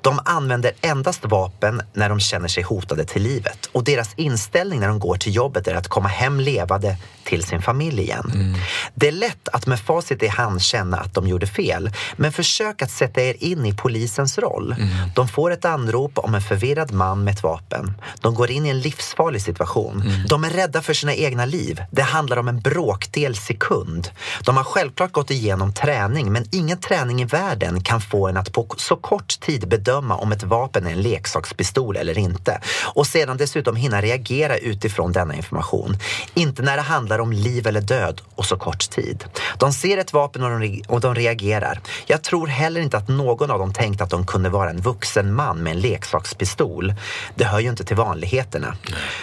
[0.00, 4.88] De använder endast vapen när de känner sig hotade till livet och deras inställning när
[4.88, 8.56] de går till jobbet är att komma hem levande till sin familj igen.
[8.94, 12.82] Det är lätt att med facit i hand känna att de gjorde fel, men försök
[12.82, 14.74] att sätta er in i polisens roll.
[15.14, 17.94] De får ett anrop om en förvirrad man med ett vapen.
[18.20, 20.04] De går in i en livsfarlig situation.
[20.28, 21.82] De är rädda för sina egna liv.
[21.90, 24.10] Det handlar om en bråkdel sekund.
[24.44, 28.52] De har självklart gått igenom träning, men ingen träning i världen kan få en att
[28.52, 32.60] på så kort tid bedöma om ett vapen är en leksakspistol eller inte.
[32.94, 35.96] Och sedan dessutom hinna reagera utifrån denna information.
[36.34, 39.24] Inte när det handlar om liv eller död och så kort tid.
[39.58, 41.80] De ser ett vapen och de, och de reagerar.
[42.06, 45.34] Jag tror heller inte att någon av dem tänkte att de kunde vara en vuxen
[45.34, 46.94] man med en leksakspistol.
[47.34, 48.76] Det hör ju inte till vanligheterna.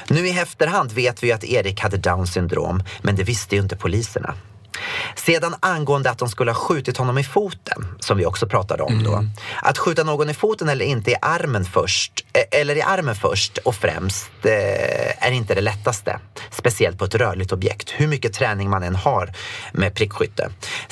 [0.08, 3.62] Nu i efterhand vet vi ju att Erik hade down syndrom, men det visste ju
[3.62, 4.34] inte poliserna.
[5.16, 9.04] Sedan angående att de skulle ha skjutit honom i foten, som vi också pratade om
[9.04, 9.26] då.
[9.62, 13.58] Att skjuta någon i foten eller inte i armen först, eh, eller i armen först
[13.58, 16.20] och främst eh, är inte det lättaste.
[16.52, 19.32] Speciellt på ett rörligt objekt, hur mycket träning man än har
[19.74, 20.50] med prickskytte.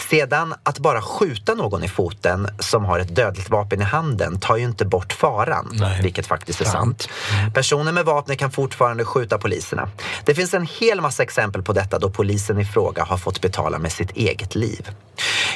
[0.10, 4.58] Sedan att bara skjuta någon i foten som har ett dödligt vapen i handen tar
[4.58, 7.10] ju inte bort faran, vilket faktiskt är sant.
[7.54, 9.90] Personer med vapen kan fortfarande skjuta poliserna.
[10.26, 13.73] Det finns en hel massa exempel på detta då polisen i fråga har fått betala
[13.80, 14.90] med sitt eget liv.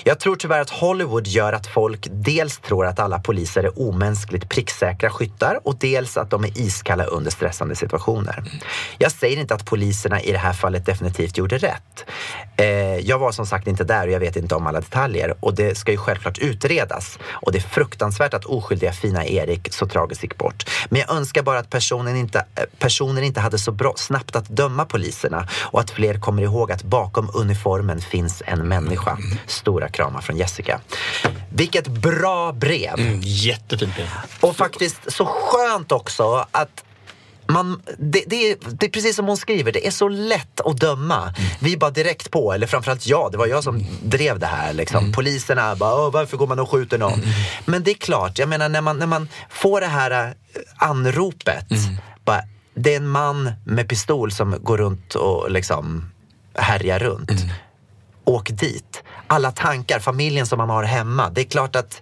[0.04, 4.50] Jag tror tyvärr att Hollywood gör att folk dels tror att alla poliser är omänskligt
[4.50, 8.44] pricksäkra skyttar och dels att de är iskalla under stressande situationer.
[8.98, 12.06] Jag säger inte att poliserna i det här fallet definitivt gjorde rätt.
[12.58, 12.66] Eh,
[12.98, 15.78] jag var som sagt inte där och jag vet inte om alla detaljer och det
[15.78, 17.20] ska ju självklart utredas.
[17.30, 20.70] Och det är fruktansvärt att oskyldiga fina Erik så tragiskt gick bort.
[20.90, 24.50] Men jag önskar bara att personen inte, eh, personen inte hade så bra, snabbt att
[24.50, 29.18] döma poliserna och att fler kommer ihåg att bakom uniformen finns en människa.
[29.48, 30.80] Stora kramar från Jessica.
[31.50, 33.00] Vilket bra brev!
[33.00, 34.08] Mm, jättefint brev.
[34.40, 36.84] Och faktiskt så skönt också att
[37.50, 40.78] man, det, det, är, det är precis som hon skriver, det är så lätt att
[40.78, 41.34] döma.
[41.60, 44.74] Vi är bara direkt på, eller framförallt jag, det var jag som drev det här.
[44.74, 45.12] Liksom.
[45.12, 47.22] Poliserna bara, "Åh, varför går man och skjuter någon?
[47.66, 50.32] Men det är klart, jag menar när man, när man får det här eh,
[50.78, 51.66] anropet,
[52.26, 52.42] bara,
[52.76, 56.12] det är en man med pistol som går runt och liksom
[56.56, 57.32] härjar runt.
[58.28, 59.04] Åk dit.
[59.28, 61.30] Alla tankar, familjen som man har hemma.
[61.30, 62.02] Det är klart att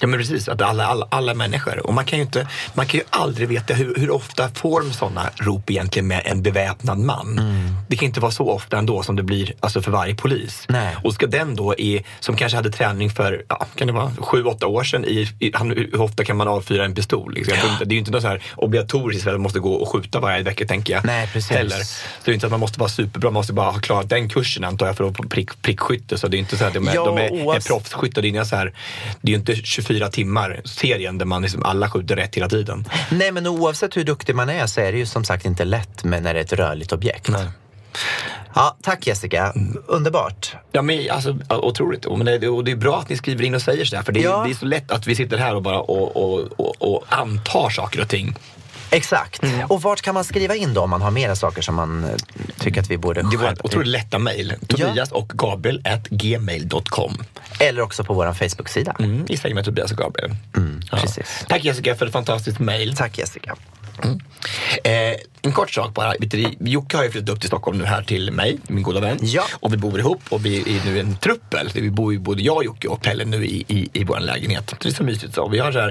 [0.00, 1.86] Ja men precis, att alla, alla, alla människor.
[1.86, 4.92] Och man kan ju, inte, man kan ju aldrig veta hur, hur ofta får de
[4.92, 7.40] sådana rop egentligen med en beväpnad man.
[7.88, 10.66] Det kan inte vara så ofta ändå som det blir alltså för varje polis.
[10.68, 10.96] Nej.
[11.04, 14.44] Och ska den då, i, som kanske hade träning för, ja, kan det vara sju,
[14.44, 17.34] åtta år sedan, i, i, han, hur ofta kan man avfyra en pistol?
[17.34, 17.54] Liksom?
[17.54, 20.20] Inte, det är ju inte något så här obligatoriskt att man måste gå och skjuta
[20.20, 21.04] varje vecka tänker jag.
[21.04, 21.50] Nej, precis.
[21.50, 21.76] Heller.
[21.76, 24.28] Så det är inte att man måste vara superbra, man måste bara ha klarat den
[24.28, 26.18] kursen antar jag för att prick, prickskytte.
[26.18, 28.22] Så det är inte så att de är, Ja, de är, är proffsskyttar.
[28.22, 28.72] Det är, inga så här,
[29.20, 32.84] det är ju inte 24 timmar serien där man liksom alla skjuter rätt hela tiden.
[33.10, 36.04] Nej, men oavsett hur duktig man är så är det ju som sagt inte lätt
[36.04, 37.28] med när det är ett rörligt objekt.
[38.54, 39.52] Ja, tack Jessica.
[39.86, 40.56] Underbart.
[40.72, 42.04] Ja, men, alltså, otroligt.
[42.06, 44.02] Och, det, och det är bra att ni skriver in och säger sådär.
[44.02, 44.42] För det, är- Ja.
[44.44, 47.70] det är så lätt att vi sitter här och bara och, och, och, och antar
[47.70, 48.34] saker och ting.
[48.90, 49.40] Exakt.
[49.68, 52.10] Och vart kan man skriva in då om man har mera saker som man eh,
[52.58, 53.64] tycker att vi borde Det var skärpa ett till?
[53.66, 54.54] otroligt lätta mejl.
[54.68, 57.22] Tobias och Gabriel at gmail.com.
[57.60, 58.96] Eller också på vår Facebook-sida.
[58.98, 60.30] Mm, I säng med Tobias och Gabriel.
[60.90, 61.44] precis.
[61.48, 62.96] Tack Jessica för ett fantastiskt mejl.
[62.96, 63.56] Tack Jessica.
[64.84, 66.14] Eh, en kort sak bara.
[66.60, 69.18] Jocke har ju flyttat upp till Stockholm nu här till mig, min goda vän.
[69.22, 69.42] Ja.
[69.52, 71.70] Och vi bor ihop och vi är nu en truppel.
[71.74, 74.74] Vi bor ju både jag, Jocke och Pelle nu i, i, i vår lägenhet.
[74.82, 75.34] Det är så mysigt.
[75.34, 75.48] Så.
[75.48, 75.86] Vi har så här,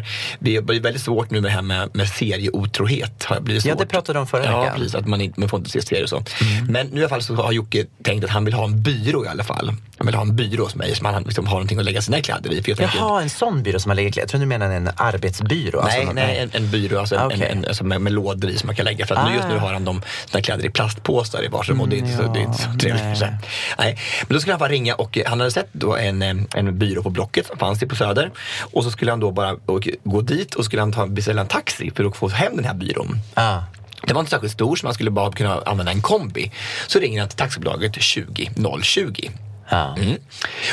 [0.55, 3.23] har blivit väldigt svårt nu med det här med, med serieotrohet.
[3.23, 3.79] Har blivit Ja, svårt.
[3.81, 4.75] det pratade om förra Ja, veckan.
[4.77, 4.95] precis.
[4.95, 6.23] Att man, inte, man får inte se serier och så.
[6.69, 9.25] Men nu i alla fall så har Jocke tänkt att han vill ha en byrå
[9.25, 9.73] i alla fall.
[9.97, 12.21] Han vill ha en byrå hos mig som han liksom har någonting att lägga sina
[12.21, 12.63] kläder i.
[12.63, 14.23] För jag tänker, Jaha, en sån byrå som man lägger kläder.
[14.23, 15.81] Jag tror du menar en arbetsbyrå.
[15.85, 17.47] Nej, Alltså, nej en, en byrå alltså, Okej.
[17.51, 19.05] en, en, alltså med, med lådor i som man kan lägga.
[19.05, 19.59] För att nu, just nu Ah.
[19.59, 22.57] har han de, sina kläder i plastpåsar i varsin och det så, det är inte
[22.57, 23.19] så trevligt.
[23.21, 23.37] nej.
[23.77, 23.97] Nej.
[24.27, 26.79] Men då skulle han bara ringa och eh, han hade sett då en, eh, en
[26.79, 28.31] byrå på Blocket som fanns det på Söder.
[28.73, 29.55] Och så skulle han då bara
[30.03, 32.73] gå dit och skulle han ta, beställa en taxi för att få hem den här
[32.73, 33.19] byrån.
[33.33, 33.59] Ah.
[34.07, 36.51] Det var inte särskilt stor så man skulle bara kunna använda en kombi.
[36.87, 38.49] Så ringer han till taxibolaget 20
[38.83, 39.29] 020.
[39.69, 39.95] Ja.
[39.97, 40.17] Mm.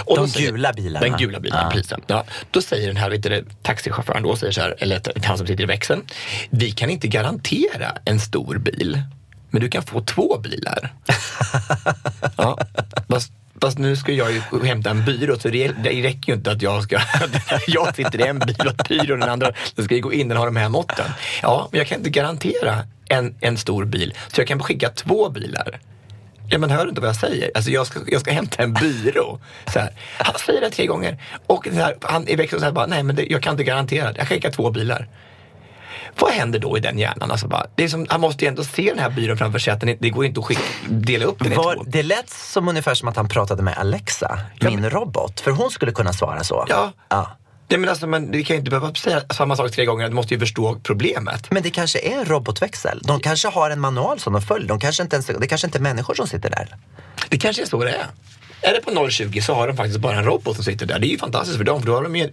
[0.05, 1.07] Och De säger- gula bilarna.
[1.07, 1.71] Den gula bilen, Ja.
[1.71, 1.93] precis.
[2.07, 2.25] Ja.
[2.51, 5.63] Då säger den här vet du, taxichauffören, då säger så här, eller han som sitter
[5.63, 6.03] i växeln.
[6.51, 9.03] Vi kan inte garantera en stor bil,
[9.51, 10.93] men du kan få två bilar.
[12.37, 12.59] ja.
[13.09, 16.51] Fast, fast nu ska jag ju hämta en byrå, så det, det räcker ju inte
[16.51, 17.01] att jag ska...
[17.67, 19.53] jag sitter i en bil och byrån den andra.
[19.75, 21.07] Då ska gå in och ha de här måtten.
[21.43, 22.79] Ja, men jag kan inte garantera
[23.09, 25.81] en, en stor bil, så jag kan skicka två bilar.
[26.49, 27.51] Ja men hör du inte vad jag säger?
[27.55, 29.39] Alltså jag ska, jag ska hämta en byrå.
[29.73, 29.91] Så här.
[30.19, 31.23] Han säger det tre gånger.
[31.47, 34.19] Och här, han i växeln här bara, nej men det, jag kan inte garantera det.
[34.19, 35.09] Jag skickar två bilar.
[36.21, 37.31] Vad händer då i den hjärnan?
[37.31, 39.73] Alltså bara, det är som, han måste ju ändå se den här byrån framför sig.
[39.73, 41.85] Att den, det går inte att skicka, dela upp den i Var, två.
[41.87, 45.41] det lät som ungefär som att han pratade med Alexa, min robot.
[45.41, 46.67] För hon skulle kunna svara så.
[46.69, 46.93] Ja.
[47.09, 47.37] ja.
[47.68, 50.09] Nej, men alltså, men, vi kan ju inte behöva säga samma sak tre gånger.
[50.09, 51.50] Du måste ju förstå problemet.
[51.50, 53.00] Men det kanske är en robotväxel.
[53.05, 54.68] De kanske har en manual som de följer.
[54.68, 56.76] De kanske inte ens, det kanske inte är människor som sitter där.
[57.29, 58.07] Det kanske är så det är.
[58.61, 60.98] Är det på 020 så har de faktiskt bara en robot som sitter där.
[60.98, 62.31] Det är ju fantastiskt för dem, för då har de, ju-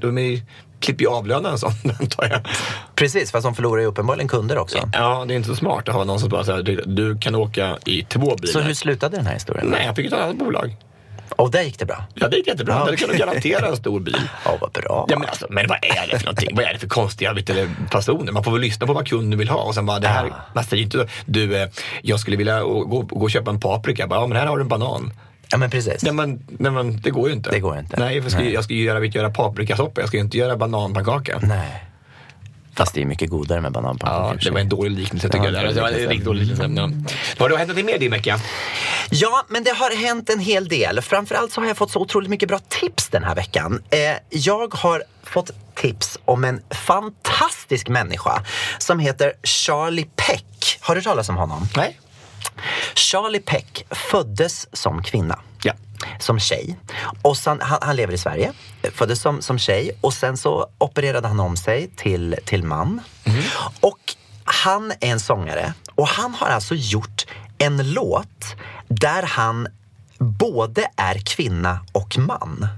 [0.00, 0.42] de
[0.80, 2.40] klipper ju av lönen som antar jag.
[2.94, 4.78] Precis, fast de förlorar ju uppenbarligen kunder också.
[4.92, 7.34] Ja, det är inte så smart att ha någon som bara säger du, du kan
[7.34, 8.52] åka i två bilar.
[8.52, 9.66] Så hur slutade den här historien?
[9.66, 10.76] Nej, jag fick ett annat bolag.
[11.30, 12.04] Och där gick det bra?
[12.14, 12.74] Ja, det gick jättebra.
[12.74, 14.20] Ja, Det kan du garantera en stor bil.
[14.44, 15.06] Ja, vad bra.
[15.08, 16.48] Ja, men, alltså, men vad är det för någonting?
[16.56, 17.34] Vad är det för konstiga
[17.92, 18.32] fasoner?
[18.32, 20.34] Man får väl lyssna på vad kunden vill ha och sen bara det här, Ja.
[20.54, 21.68] man säger inte du, eh,
[22.02, 24.06] jag skulle vilja gå, gå och köpa en paprika.
[24.06, 25.12] Bara, ja, men här har du en banan.
[25.50, 26.02] Ja, men precis.
[26.02, 27.50] Nej men, nej, men det går ju inte.
[27.50, 27.96] Det går inte.
[28.00, 28.52] Nej, jag ska, Nej.
[28.52, 31.38] jag ska ju göra, göra paprikasoppa, jag ska ju inte göra bananpannkaka.
[31.42, 31.84] Nej.
[32.76, 34.34] Fast det är mycket godare med bananpannkakor.
[34.40, 35.74] Ja, det var en dålig liknelse tycker Ja, jag.
[35.74, 36.80] Det var en riktigt dålig liknelse.
[36.80, 36.90] Ja.
[37.38, 38.40] Vad har det hänt någonting mer din vecka?
[39.10, 41.00] Ja, men det har hänt en hel del.
[41.02, 43.82] Framförallt så har jag fått så otroligt mycket bra tips den här veckan.
[43.90, 43.98] Eh,
[44.30, 48.42] jag har fått tips om en fantastisk människa
[48.78, 50.78] som heter Charlie Peck.
[50.80, 51.68] Har du talas om honom?
[51.76, 52.00] Nej.
[52.94, 55.38] Charlie Peck föddes som kvinna.
[56.18, 56.76] Som tjej.
[57.22, 58.52] Och sen, han, han lever i Sverige.
[58.94, 63.00] Föddes som, som tjej och sen så opererade han om sig till, till man.
[63.80, 63.98] Och
[64.44, 67.26] han är en sångare och han har alltså gjort
[67.58, 68.56] en låt
[68.88, 69.68] där han
[70.18, 72.68] både är kvinna och man.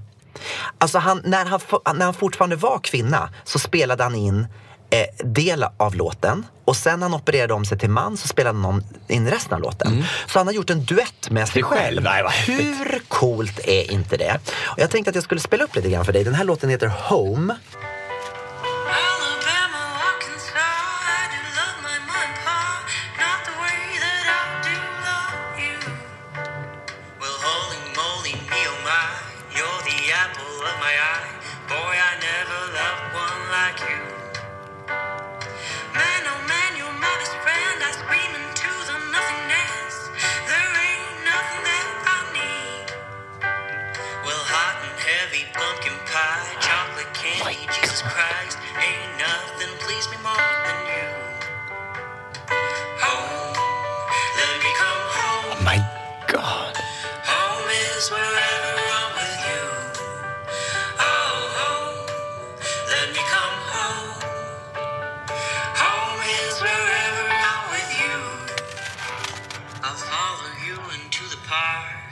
[0.79, 1.61] Alltså han, när, han,
[1.99, 4.47] när han fortfarande var kvinna så spelade han in
[4.91, 8.59] eh, del av låten och sen när han opererade om sig till man så spelade
[8.59, 10.05] han in resten av låten.
[10.27, 11.71] Så han har gjort en duett med sig Mm.
[11.71, 12.03] Själv?
[12.03, 12.23] Nej.
[12.47, 14.39] Hur coolt är inte det?
[14.65, 16.25] Och jag tänkte att jag skulle spela upp lite grann för dig.
[16.25, 17.57] Den här låten heter Home.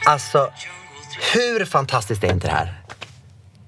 [0.07, 0.51] Alltså,
[1.35, 2.83] hur fantastiskt är inte det här?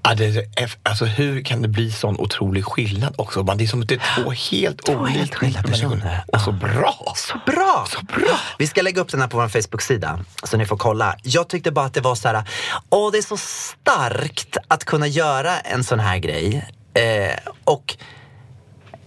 [0.02, 0.24] Ja, det,
[0.56, 3.42] är- alltså, hur kan det bli sån otrolig skillnad också?
[3.42, 6.24] Man, det är som att det är två helt Två olika helt skilda personer.
[6.32, 7.12] Och så bra.
[7.16, 7.86] Så bra!
[7.88, 8.38] Så bra.
[8.58, 11.16] Vi ska lägga upp den här på vår Facebook-sida så ni får kolla.
[11.22, 12.44] Jag tyckte bara att det var så här,
[12.90, 16.68] åh det är så starkt att kunna göra en sån här grej.
[16.94, 17.96] Eh, och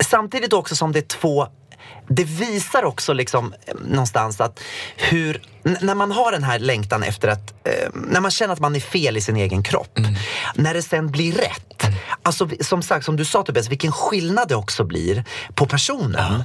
[0.03, 1.47] samtidigt också som det är två
[2.07, 4.59] det visar också liksom eh, någonstans att
[4.97, 5.41] hur,
[5.81, 8.79] när man har den här längtan efter att, eh, när man känner att man är
[8.79, 9.99] fel i sin egen kropp,
[10.55, 11.83] när det sen blir rätt.
[12.23, 15.23] Alltså vi- som sagt, som du sa Tobias, vilken skillnad det också blir
[15.55, 16.43] på personen.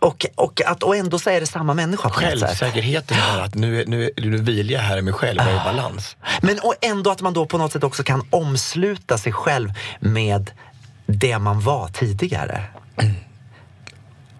[0.00, 2.10] Och, och, att, och ändå så är det samma människa.
[2.48, 5.64] Självsäkerheten är att nu, nu, nu vilar jag här i mig själv och är i
[5.64, 6.16] balans.
[6.42, 10.50] Men och ändå att man då på något sätt också kan omsluta sig själv med
[11.06, 12.62] det man var tidigare.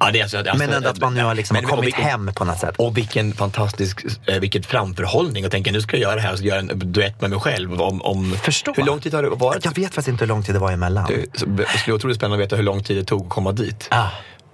[0.01, 2.05] Ja, det är alltså, alltså, Men ändå att man nu har liksom men- kommit vilken-
[2.05, 2.75] hem på något sätt.
[2.79, 6.41] Och vilken fantastisk eh, vilket framförhållning och tänka nu ska jag göra det här och
[6.41, 7.83] göra en duett med mig själv.
[7.83, 8.73] Om, om, Förstå.
[8.77, 9.65] Hur lång tid har det varit?
[9.65, 11.07] Jag vet faktiskt inte hur lång tid det var emellan.
[11.07, 13.89] Det skulle vara otroligt spännande att veta hur lång tid det tog att komma dit.
[13.91, 14.09] Ah.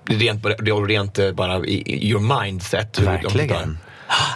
[0.06, 0.44] Rent,
[0.88, 2.98] rent eh, bara i, i your mindset.
[2.98, 3.78] Verkligen.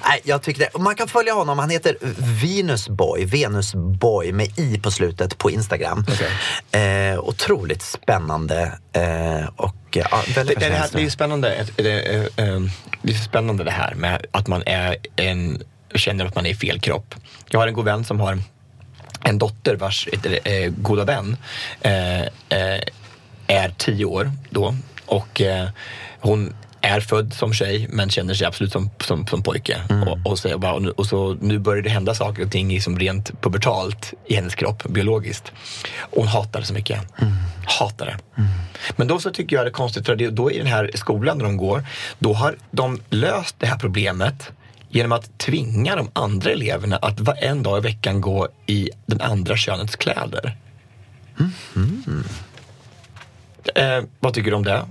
[0.04, 0.78] Nej, jag tycker det.
[0.78, 1.59] Man kan följa honom.
[1.59, 1.96] Han heter
[2.42, 6.04] Venusboy, Venusboy med i på slutet på Instagram.
[6.70, 12.20] Eh, otroligt spännande eh, och eh, ja, Det, det, här, det är spännande, det, eh,
[12.20, 12.61] eh,
[13.02, 15.62] det är spännande det här med att man är en,
[15.94, 17.14] känner att man är i fel kropp.
[17.48, 18.38] Jag har en god vän som har
[19.24, 20.09] en dotter vars
[20.44, 21.37] äh, goda vän
[21.81, 22.81] eh, eh,
[23.46, 24.74] är tio år då
[25.07, 25.68] och eh,
[26.20, 29.80] hon är född som tjej men känner sig absolut som, som, som pojke.
[30.06, 33.40] Och, och, så, bara, och, så nu börjar det hända saker och ting liksom rent
[33.40, 35.52] pubertalt i hennes kropp, biologiskt.
[36.00, 37.00] Och hon hatar det så mycket.
[37.64, 38.42] Hatar det.
[38.96, 41.44] Men då så tycker jag det är konstigt, för då i den här skolan där
[41.44, 41.84] de går,
[42.18, 44.50] då har de löst det här problemet
[44.88, 49.56] genom att tvinga de andra eleverna att en dag i veckan gå i den andra
[49.56, 50.56] könets kläder.
[53.74, 54.84] Eh, vad tycker du om det?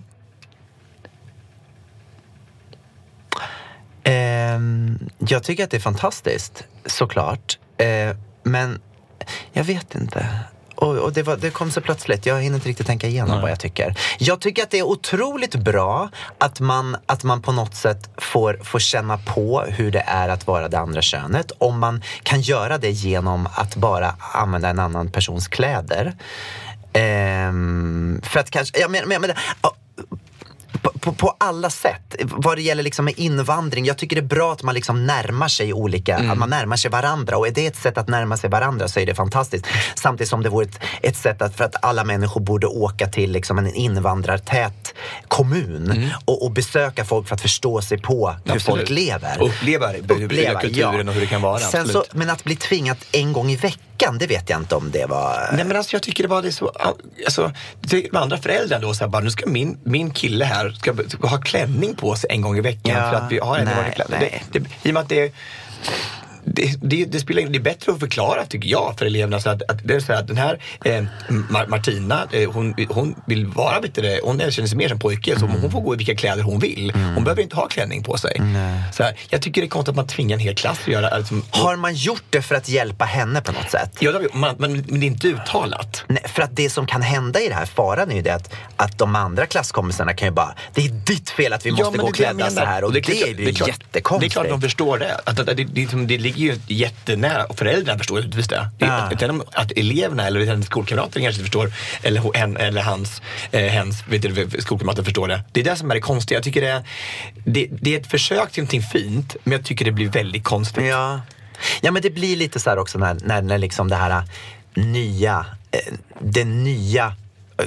[5.17, 7.58] Jag tycker att det är fantastiskt, såklart.
[7.78, 8.82] Eh, men
[9.54, 10.30] jag vet inte
[10.76, 12.26] Och, och det, var, det kom så plötsligt.
[12.26, 13.96] Jag hinner inte riktigt tänka igenom vad jag tycker.
[14.20, 18.60] Jag tycker att det är otroligt bra att man, att man på något sätt får,
[18.63, 21.52] får känna på hur det är att vara det andra könet.
[21.58, 26.15] Om man kan göra det genom att bara använda en annan persons kläder.
[26.93, 29.32] Ehm, för att kanske, jag menar, men, men,
[31.02, 32.16] på, på, alla sätt.
[32.24, 33.86] Vad det gäller liksom invandring.
[33.86, 36.92] Jag tycker det är bra att man liksom närmar sig olika, att man närmar sig
[36.92, 37.38] varandra.
[37.38, 39.66] Och är det ett sätt att närma sig varandra så är det fantastiskt.
[39.96, 43.32] Samtidigt som det vore ett, ett sätt att, för att alla människor borde åka till
[43.32, 44.94] liksom en invandrartät
[45.28, 48.66] kommun och, och besöka folk för att förstå sig på hur Absolut.
[48.66, 49.42] folk lever.
[49.42, 51.60] Uppleva, uppleva kulturen och hur det kan vara.
[51.60, 54.92] Sen så, men att bli tvingad en gång i veckan, det vet jag inte om
[54.92, 55.50] det var...
[55.54, 56.72] Nej men alltså jag tycker det var det så,
[57.26, 57.52] alltså,
[58.12, 61.38] med andra föräldrar då så här, bara, nu ska min, min kille här ska ha
[61.38, 64.42] klänning på sig en gång i veckan Ja, för att vi har nej, vanlig klänning.
[64.52, 65.34] Det, det, I och med att det
[66.54, 69.40] det, det, det, spelar, det är bättre att förklara tycker jag för eleverna.
[69.40, 72.76] Så att, att, det är så här, att den här eh, Mar- Martina, eh, hon,
[72.90, 75.62] hon vill vara det, hon känner sig mer som pojke så Mm.
[75.62, 76.92] hon får gå i vilka kläder hon vill.
[77.16, 78.42] Hon behöver inte ha klänning på sig.
[78.94, 81.08] Så här, jag tycker det är konstigt att man tvingar en hel klass att göra
[81.08, 83.92] alltså, Har man gjort det för att hjälpa henne på något sätt?
[84.00, 86.04] Ja, det vi- man, men, det är inte uttalat.
[86.08, 88.54] Nej, för att det som kan hända i det här, faran är ju det att,
[88.76, 92.06] att de andra klasskompisarna kan ju bara, det är ditt fel att vi måste men
[92.06, 94.20] gå det är det klädda så här och det, är klart- blir ju jättekonstigt.
[94.20, 95.16] Det är klart att de förstår det.
[95.24, 98.69] Att, att, det, det, det, det ligger ju jättenära och föräldrarna förstår givetvis det.
[98.78, 98.93] det Ja.
[98.93, 101.71] att, att, eleverna eller hennes skolkamrater kanske inte förstår
[102.04, 103.21] eller, hen, eller hans,
[103.52, 105.41] eh, hens vet du, skolkamrater förstår det.
[105.52, 106.38] Det är det som är det konstiga.
[106.38, 106.84] Jag tycker det, är-
[107.45, 110.86] det, det är ett försök till någonting fint men jag tycker det blir väldigt konstigt.
[110.86, 111.21] Ja.
[111.82, 114.23] ja, men det blir lite så här också när, när, när liksom det här äh,
[114.86, 117.15] nya, eh, det nya
[117.60, 117.65] eh,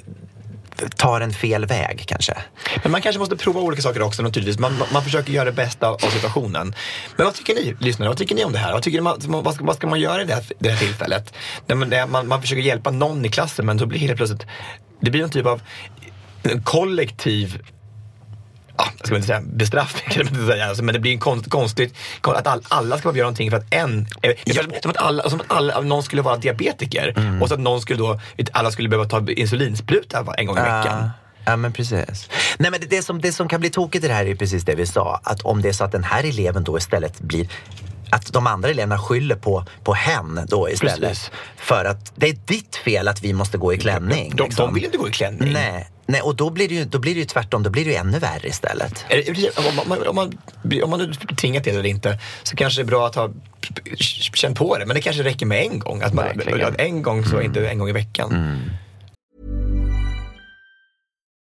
[0.97, 2.35] tar en fel väg kanske.
[2.83, 4.59] Men man kanske måste prova olika saker också naturligtvis.
[4.59, 6.75] Man, man, försöker göra det bästa av situationen.
[7.17, 8.09] Men vad tycker ni lyssnare?
[8.09, 8.73] Vad tycker ni om det här?
[8.73, 11.35] Vad, tycker man, vad, ska, vad ska man göra i det här, det här tillfället?
[11.67, 14.47] Man, man, man försöker hjälpa någon i klassen men då blir helt plötsligt,
[15.01, 15.61] det blir en typ av
[16.43, 17.63] en kollektiv
[18.81, 20.67] Ja, jag ska inte säga bestraffning, kan inte säga.
[20.67, 23.51] Alltså, men det blir en konst, konstigt kon- att all, alla ska behöva göra någonting
[23.51, 24.63] för att en, eh, ja.
[24.83, 27.43] som att, alla, som att alla, någon skulle vara diabetiker Mm.
[27.43, 28.21] och så att någon skulle då,
[28.53, 30.85] alla skulle behöva ta insulinspruta en gång i veckan.
[30.87, 31.11] Ja,
[31.45, 32.29] Ja men precis.
[32.59, 34.65] Nej men det, det, som, det som kan bli tokigt i det här är precis
[34.65, 35.21] det vi sa.
[35.25, 37.49] Att om det är så att den här eleven då istället blir
[38.11, 41.01] att de andra eleverna skyller på, på hen då istället.
[41.09, 41.31] Precis.
[41.57, 44.33] För att det är ditt fel att vi måste gå i klänning.
[44.37, 44.67] De, liksom.
[44.67, 45.53] de vill inte gå i klänning.
[45.53, 47.63] Nej, nej och då blir, det ju, då blir det ju tvärtom.
[47.63, 49.05] Då blir det ju ännu värre istället.
[49.09, 50.33] Är Om man, om, man,
[50.83, 53.31] om man nu tvingar till det eller inte så kanske det är bra att ha
[54.35, 54.87] känt på det.
[54.87, 56.03] Men det kanske räcker med en gång.
[56.03, 56.77] Att man, Verkligen.
[56.79, 58.61] en gång så inte en gång i veckan.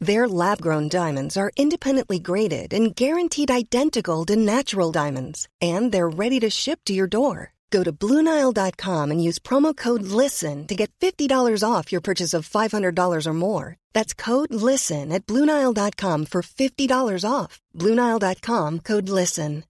[0.00, 6.08] Their lab grown diamonds are independently graded and guaranteed identical to natural diamonds, and they're
[6.08, 7.52] ready to ship to your door.
[7.70, 12.48] Go to BlueNile.com and use promo code LISTEN to get $50 off your purchase of
[12.48, 13.76] $500 or more.
[13.92, 17.60] That's code LISTEN at BlueNile.com for $50 off.
[17.78, 19.64] BlueNile.com code LISTEN.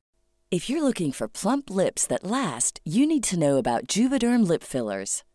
[0.50, 4.64] If you're looking for plump lips that last, you need to know about Juvederm lip
[4.64, 5.22] fillers.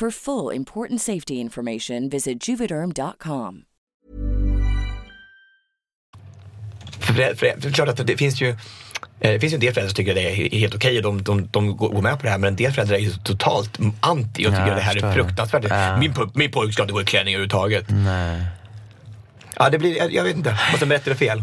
[0.00, 3.62] For full important safety information, visit juvederm.com.
[7.00, 8.56] För, för, för, för klart att det finns ju eh,
[9.20, 11.22] det finns ju en del föräldrar som tycker att det är helt okej och de,
[11.22, 14.46] de, de går med på det här men en del föräldrar är ju totalt anti
[14.46, 15.64] och tycker Ja, att det här är fruktansvärt.
[15.68, 15.96] Ja.
[15.96, 17.84] Min, min pojke ska inte gå i klänning överhuvudtaget.
[17.88, 18.42] Nej.
[19.56, 21.42] Ja, det blir, jag, jag vet inte vad som är rätt eller fel.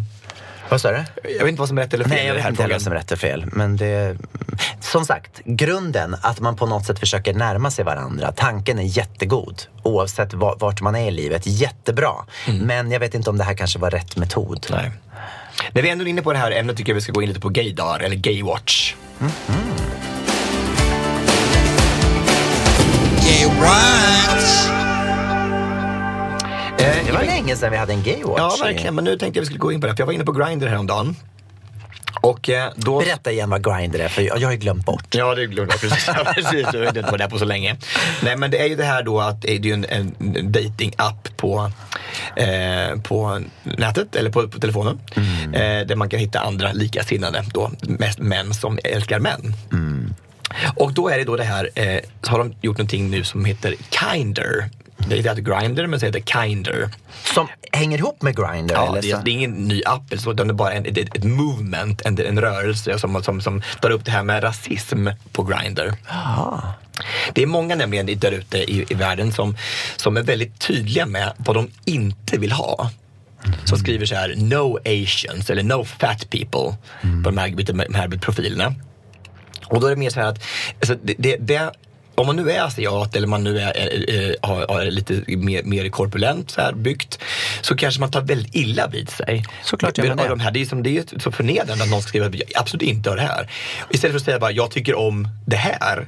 [0.73, 1.03] Vad sa du?
[1.23, 2.81] Jag vet inte vad som är rätt eller fel Nej, jag vet inte heller vad
[2.81, 3.45] som är rätt eller fel.
[3.51, 4.17] Men det,
[4.79, 8.31] som sagt, grunden att man på något sätt försöker närma sig varandra.
[8.31, 11.41] Tanken är jättegod oavsett va- vart man är i livet.
[11.45, 12.11] Jättebra.
[12.61, 14.67] Men jag vet inte om det här kanske var rätt metod.
[14.71, 14.91] Nej.
[15.71, 17.27] När vi ändå är inne på det här ämnet tycker jag vi ska gå in
[17.27, 18.95] lite på gaydar eller gaywatch.
[23.21, 24.72] Gay rights.
[26.77, 28.39] Eh, Det var länge sedan vi hade en gaywatch.
[28.59, 28.95] Ja, verkligen.
[28.95, 29.93] Men nu tänkte jag vi skulle gå in på det.
[29.93, 31.15] För jag var inne på Grindr häromdagen.
[32.21, 32.99] Och eh, då...
[32.99, 35.15] Berätta igen vad Grindr är, för jag, jag har ju glömt bort.
[35.15, 36.05] Ja, det glömde jag precis.
[36.35, 36.67] Precis.
[36.71, 37.75] Du har inte varit där på så länge.
[38.21, 40.15] Nej, men det är ju det här då att det är ju en, en
[40.51, 41.71] dating-app på,
[42.35, 44.99] eh, på nätet eller på, på telefonen.
[45.53, 49.53] Eh, där man kan hitta andra likasinnade, då, mest män som älskar män.
[50.75, 53.45] Och då är det då det här, eh, så har de gjort någonting nu som
[53.45, 54.69] heter Kinder.
[55.07, 56.89] Det är inte Grindr, men så heter Kinder.
[57.33, 58.73] Som hänger ihop med Grindr?
[58.73, 60.97] Ja, eller det, det är ingen ny app, så, utan det är bara en, ett,
[60.97, 65.43] ett movement, en, en rörelse som, som, som tar upp det här med rasism på
[65.43, 65.93] Grindr.
[67.33, 69.57] Det är många nämligen där ute i, i världen som,
[69.95, 72.89] som är väldigt tydliga med vad de inte vill ha.
[73.65, 76.77] Som skriver så här, no asians eller no fat people
[77.23, 77.49] på de här,
[77.87, 78.73] de här profilerna.
[79.65, 80.43] Och då är det mer så här att
[80.79, 81.71] alltså, det, det, det,
[82.15, 86.51] om man nu är asiat eller man nu är, är, är, lite mer, mer korpulent
[86.51, 87.19] så här, byggt
[87.61, 89.45] så kanske man tar väldigt illa vid sig.
[89.63, 90.27] Såklart gör man det.
[90.27, 92.89] De här, det är, som, det är så förnedrande att någon skriver att jag absolut
[92.89, 93.49] inte har det här.
[93.89, 96.07] Istället för att säga bara jag tycker om det här.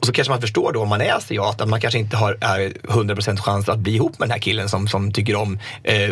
[0.00, 2.38] Och så kanske man förstår då om man är asiat att man kanske inte har
[2.40, 6.10] är 100% chans att bli ihop med den här killen som, som tycker om eh,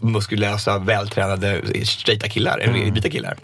[0.00, 3.36] muskulösa, vältränade, straighta killar, eller vita killar.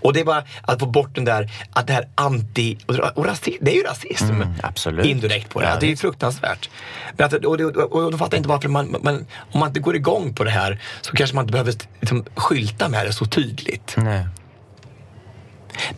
[0.00, 2.78] Och det är bara att få bort den där, att det här anti,
[3.14, 4.30] och, rasism, det är ju rasism.
[4.30, 5.06] Mm, absolut.
[5.06, 5.66] Indirekt på det.
[5.66, 6.70] Ja, det är ju fruktansvärt.
[7.16, 9.96] Men att, och, det, och, de fattar inte varför man, man, om man inte går
[9.96, 13.94] igång på det här så kanske man inte behöver liksom, skylta med det så tydligt.
[13.96, 14.26] Nej.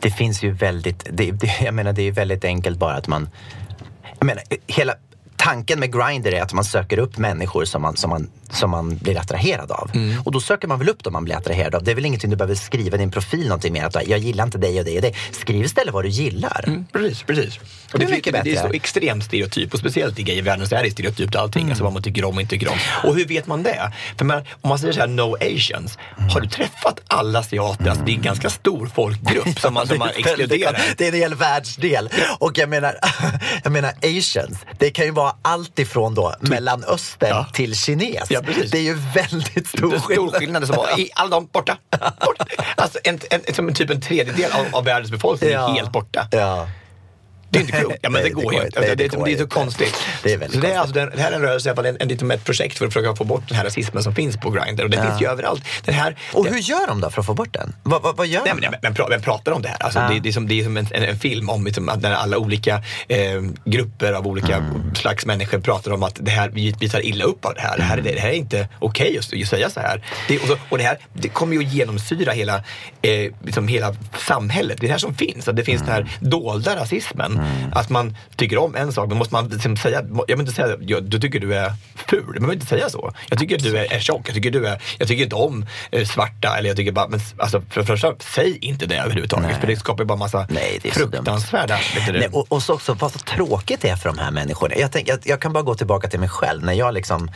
[0.00, 3.28] Det finns ju väldigt, det, det, jag menar det är väldigt enkelt bara att man,
[4.18, 4.94] jag menar hela
[5.36, 8.96] tanken med Grindr är att man söker upp människor som man, som man, som man
[8.96, 9.90] blir attraherad av.
[10.24, 11.82] Och då söker man väl upp dem man blir attraherad av.
[11.84, 14.44] Det är väl ingenting du behöver skriva i din profil någonting mer att jag gillar
[14.44, 15.14] inte dig och dig och dig.
[15.32, 16.64] Skriv istället vad du gillar.
[16.66, 17.58] Mm, precis, precis.
[17.92, 20.74] Och Det är mycket det, det är så extremt stereotyp och speciellt i gayvärlden så
[20.76, 21.68] är det stereotypt allting.
[21.68, 22.78] Alltså vad man tycker om och inte tycker om.
[23.04, 23.92] Och hur vet man det?
[24.18, 25.98] För man, om man säger så här no asians.
[26.32, 27.88] Har du träffat alla asiater?
[27.88, 30.82] Alltså det är en ganska stor folkgrupp som man, som man Det är väldigt- exkluderar.
[30.98, 32.08] Det är en hel världsdel.
[32.38, 32.94] Och jag menar,
[33.62, 37.46] jag menar asians, det kan ju vara allt ifrån då Mellanöstern Ja.
[37.52, 38.30] till kines.
[38.34, 38.70] Ja, precis.
[38.70, 40.02] det är ju väldigt stor skillnad.
[40.02, 40.66] stor skillnad.
[40.66, 41.76] Som var, i, alla de borta.
[42.20, 42.46] borta.
[42.76, 46.28] Alltså en, en, som en, typ en tredjedel av, av världens befolkning är helt borta.
[46.30, 46.68] Ja.
[47.54, 47.98] Det är inte klokt.
[48.02, 48.80] Ja, men Nej, det går det ju inte.
[48.80, 49.94] det, det det, är så konstigt.
[50.22, 51.86] Det är väldigt så det, är alltså, det här är en rörelse, i alla fall
[51.86, 54.50] en, en, ett projekt för att försöka få bort den här rasismen som finns på
[54.50, 54.84] Grindr.
[54.84, 55.64] Och det finns ju överallt.
[55.84, 57.74] Den här, Och det- hur gör de då för att få bort den?
[57.82, 58.60] Vad, vad, vad gör Nej, de?
[58.60, 59.82] men, men, men, vem pratar om det här?
[59.82, 60.08] Alltså, Ja.
[60.08, 62.12] det, det är som, det är som en, en, en film om liksom, att när
[62.12, 63.18] alla olika eh,
[63.64, 64.94] grupper av olika Mm.
[64.94, 67.76] slags människor pratar om att det här, vi, vi tar illa upp av det här.
[67.76, 70.04] Det här, är, det här är inte okej att att säga så här.
[70.28, 72.56] Det, och, så, och det här det kommer ju att genomsyra hela,
[73.02, 74.76] eh, liksom hela samhället.
[74.80, 75.48] Det är det här som finns.
[75.48, 77.40] Att det finns den här dolda rasismen.
[77.72, 80.76] Att man tycker om en sak, men måste man liksom säga, jag vill inte säga,
[80.80, 82.36] jag, du tycker du är ful.
[82.40, 83.12] Man vill inte säga så.
[83.30, 84.28] Jag tycker att du är, är tjock.
[84.28, 86.56] Jag tycker, du är, jag tycker inte om eh, svarta.
[86.58, 89.46] Eller jag tycker bara, men, alltså, för det första, säg inte det överhuvudtaget.
[89.50, 89.60] Nej.
[89.60, 91.78] För det skapar ju bara massa Nej, det är fruktansvärda...
[92.12, 94.74] Nej, och, och så också vad så tråkigt det är för de här människorna.
[94.76, 96.64] Jag, tänk, jag, jag kan bara gå tillbaka till mig själv.
[96.64, 97.30] När jag liksom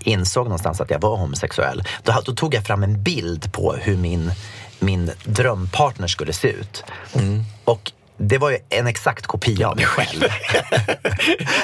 [0.00, 1.82] insåg någonstans att jag var homosexuell.
[2.02, 4.32] Då, då tog jag fram en bild på hur min,
[4.78, 6.84] min drömpartner skulle se ut.
[7.64, 10.24] Och det var ju en exakt kopia av mig själv.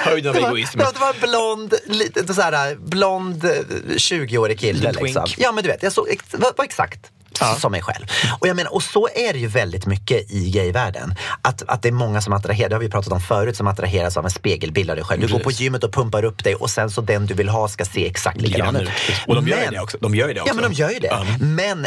[0.05, 0.79] Höjden av Det egoism.
[0.79, 3.51] det var, det var en blond, lite så här, blond eh,
[3.89, 4.89] 20-årig kille.
[4.89, 5.25] Liten Liksom.
[5.37, 7.11] Ja men du vet, jag såg, var, var exakt
[7.59, 8.07] som mig själv.
[8.39, 11.15] Och, jag menar, och så är det ju väldigt mycket i gayvärlden.
[11.43, 14.17] Att, att det är många som attraheras, det har vi pratat om förut, som attraheras
[14.17, 15.21] av en spegelbild av dig själv.
[15.21, 15.61] Du går på Precis.
[15.61, 18.41] gymmet och pumpar upp dig och sen så den du vill ha ska se exakt
[18.41, 18.91] likadan ut.
[19.27, 19.99] Och de gör Men- det också.
[20.01, 20.51] De gör det också.
[20.51, 21.07] Ja men de gör ju det.
[21.07, 21.25] Ja.
[21.41, 21.87] Men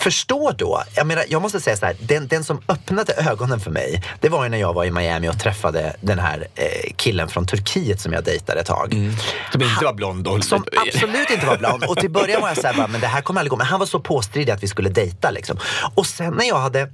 [0.00, 3.70] förstå då, jag, menar, jag måste säga så här, den, den som öppnade ögonen för
[3.70, 6.64] mig, det var ju när jag var i Miami och träffade den här eh,
[6.96, 8.94] killen från Turkiet som jag dejtade ett tag.
[9.52, 10.44] Som inte var blond och...
[10.44, 11.84] Som absolut inte var blond.
[11.84, 13.56] Och till början var jag såhär, bara, men det här kommer aldrig gå.
[13.56, 15.58] Men han var så påstridig att vi skulle dejta liksom.
[15.94, 16.88] Och sen när jag hade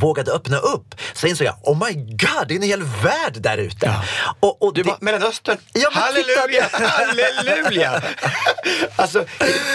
[0.00, 3.58] vågade öppna upp så insåg jag, oh my god, det är en hel värld där
[3.58, 3.94] ute.
[4.40, 8.02] Och, och Du det- bara, Mellanöstern, Ja, halleluja, halleluja!
[8.96, 9.24] alltså,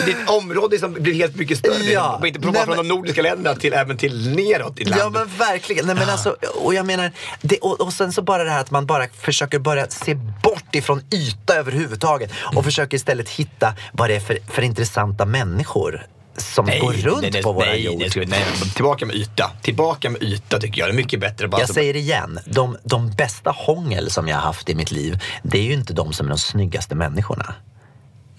[0.05, 1.83] ditt område som blir helt mycket större.
[1.83, 2.19] Ja.
[2.21, 2.27] Ja.
[2.27, 4.99] Inte bara Nej, från men- de nordiska länderna till även till neråt i landet.
[5.03, 5.85] Ja men verkligen.
[5.85, 8.71] Nej, men alltså, och jag menar, det, och, och sen så bara det här att
[8.71, 12.63] man bara försöker börja se bort ifrån yta överhuvudtaget och Mm.
[12.63, 16.05] försöker istället hitta vad det är för, för intressanta människor
[16.37, 17.99] som går runt nej, nej, på vår nej, jord.
[18.15, 18.43] nej, nej,
[18.75, 19.51] tillbaka med yta.
[19.61, 20.89] Tillbaka med yta tycker jag.
[20.89, 21.47] Det är mycket bättre.
[21.47, 24.91] Bara Jag så- säger igen, de, de bästa hångel som jag har haft i mitt
[24.91, 27.55] liv, det är ju inte de som är de snyggaste människorna.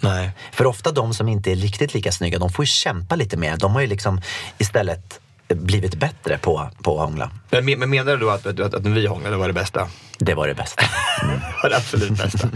[0.01, 0.31] Nej.
[0.53, 3.57] För ofta de som inte är riktigt lika snygga, de får ju kämpa lite mer.
[3.57, 4.21] De har ju liksom
[4.59, 7.31] istället blivit bättre på, på att hångla.
[7.51, 9.89] Men, men menar du då att, att, att, att vi hånglade var det bästa?
[10.19, 10.85] Det var det bästa.
[11.63, 12.49] var det absolut bästa.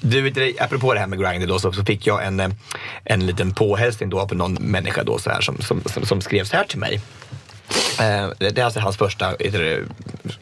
[0.00, 2.50] Du, apropå det här med Grindr då, så, så fick jag en, eh,
[3.04, 6.44] en liten påhälsning då på någon människa då så här som, som, som, som skrev
[6.44, 7.00] så här till mig.
[8.00, 9.86] Eh, det det är alltså hans första, du,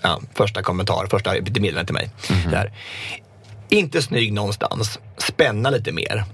[0.02, 2.10] ja, första kommentar, första meddelande till mig.
[2.50, 2.72] Så här.
[3.68, 6.24] Inte snygg någonstans, spänna lite mer.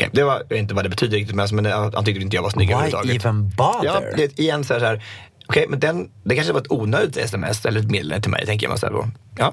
[0.00, 2.22] Okej, det var jag inte vad det betyder riktigt, men, alltså, men han han tyckte
[2.22, 3.16] inte jag var snygg Why överhuvudtaget.
[3.16, 3.84] even bother?
[3.84, 5.02] Ja, det, igen så här, så här
[5.46, 8.68] okej, men den, det kanske var ett onödigt sms eller ett meddelande till mig, tänker
[8.68, 8.78] jag.
[8.78, 9.08] Så, här, då.
[9.38, 9.52] ja.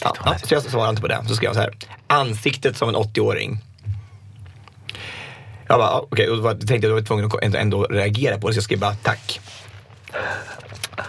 [0.00, 1.24] ja, ja, så jag svarade inte på det.
[1.28, 1.70] Så skrev jag så här,
[2.06, 3.58] ansiktet som en 80-åring.
[5.66, 7.84] Jag bara, okej, och då var- tänkte jag, då var jag tvungen att ändå, ändå
[7.84, 9.40] reagera på det, så jag skrev bara tack.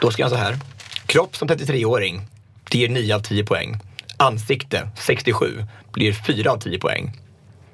[0.02, 0.58] Då skrev jag så här,
[1.06, 2.22] kropp som 33-åring,
[2.72, 3.80] det ger 9 av 10 poäng.
[4.18, 7.20] Ansikte, 67, blir 4 av 10 poäng.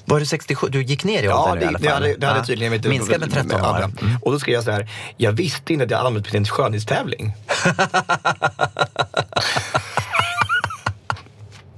[0.10, 0.68] Var du 67?
[0.70, 1.88] Du gick ner i Ja, ålder det, i alla fall?
[1.88, 2.46] det, hade, det hade Ja.
[2.46, 2.90] tydligen inte...
[2.90, 3.80] Minskat med 13 Ja, år.
[3.80, 3.90] ja.
[4.22, 7.34] Och då skrev jag så här, jag visste inte att jag använt till en skönhetstävling.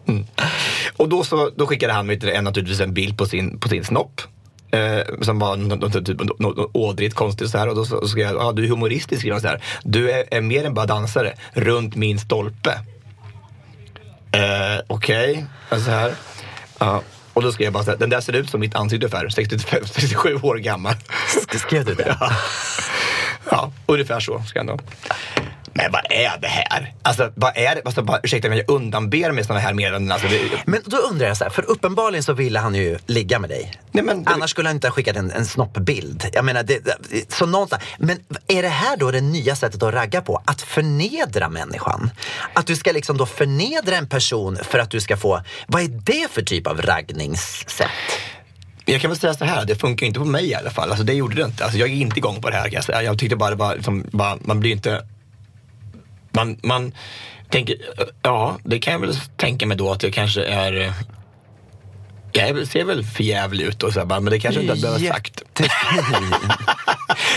[0.07, 0.25] mm.
[0.97, 4.21] Och då, så, då skickade han en, naturligtvis en bild på sin, på sin snopp.
[4.71, 7.67] Eh, som var något, typ, något, något ådrigt konstigt så här.
[7.67, 9.63] Och då så, så skrev jag, ja, du är humoristisk skrev så här.
[9.83, 12.71] Du är, är mer än bara dansare, runt min stolpe.
[14.31, 15.79] Eh, Okej, okay.
[15.83, 16.13] så här.
[16.79, 17.01] Ja.
[17.33, 19.29] Och då skrev jag bara så här, den där ser ut som mitt ansikte ungefär,
[19.29, 20.93] 65, 67 år gammal.
[21.57, 22.17] Skrev du det?
[22.19, 22.31] Ja,
[23.51, 24.83] ja ungefär så ska jag ändå.
[25.73, 26.93] Men vad är det här?
[27.01, 27.81] Alltså, vad är det?
[27.85, 30.11] Alltså, bara, ursäkta mig, jag undanber mig sådana här meddelanden.
[30.11, 33.39] Alltså, det, Men då undrar jag så här, för uppenbarligen så ville han ju ligga
[33.39, 33.73] med dig.
[33.91, 36.25] Nej, men, Annars skulle han inte ha skickat en, en snoppbild.
[36.33, 36.79] Jag menar, det,
[37.29, 37.83] så någonstans.
[37.97, 40.41] Men är det här då det nya sättet att ragga på?
[40.45, 42.11] Att förnedra människan?
[42.53, 45.41] Att du ska liksom då förnedra en person för att du ska få...
[45.67, 47.87] Vad är det för typ av raggningssätt?
[48.85, 50.89] Jag kan väl säga så här, det funkar inte på mig i alla fall.
[50.89, 51.63] Alltså, det gjorde det inte.
[51.63, 53.01] Alltså, jag gick inte igång på det här.
[53.03, 55.01] Jag tyckte bara det var, liksom, bara man blir inte...
[56.31, 56.93] Man, man
[57.49, 57.75] tänker,
[58.21, 60.93] ja, det kan jag väl tänka mig då att det kanske är...
[62.33, 65.07] Jag ser väl för jävlig ut och så här, bara, men det kanske inte behövt
[65.07, 65.43] sagt.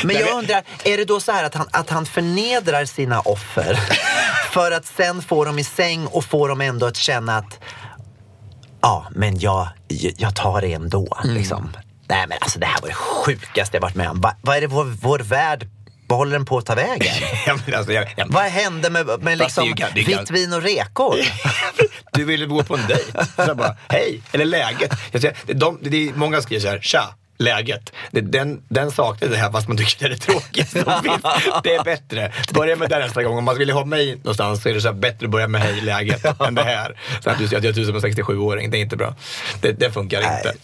[0.05, 3.79] Men jag undrar, är det då så här att han, att han förnedrar sina offer
[4.51, 7.61] för att sen få dem i säng och få dem ändå att känna att
[8.81, 9.69] ja, men jag,
[10.17, 11.19] jag tar det ändå.
[11.25, 11.37] Mm.
[11.37, 11.71] Liksom.
[12.09, 14.21] Nej men alltså det här var det sjukaste jag varit med om.
[14.21, 15.69] Va, vad är det vår, vår värld,
[16.15, 17.15] vad håller den på att ta vägen?
[17.47, 21.17] Ja, alltså, jag, jag, vad hände med, med liksom ga- vitt vin och rekor?
[22.13, 23.25] Du ville gå på en dejt.
[23.37, 24.93] Så jag bara, hej, eller läget?
[25.13, 27.93] Jag säger, de, är många skriver så här, tja, läget.
[28.11, 30.73] Den, den saknar det här fast man tycker det är finns.
[31.63, 32.33] Det är bättre.
[32.53, 33.39] Börja med det nästa gång.
[33.39, 35.81] Om man vill ha mig någonstans så är det så bättre att börja med hej,
[35.81, 37.01] läget, än det här.
[37.25, 39.15] Så att du säger att jag är som en 67-åring, det är inte bra.
[39.61, 40.55] Det, det funkar inte.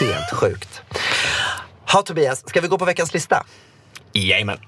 [0.00, 0.82] Helt sjukt.
[1.92, 3.46] Ha Tobias, ska vi gå på veckans lista?
[4.16, 4.58] Jajamän.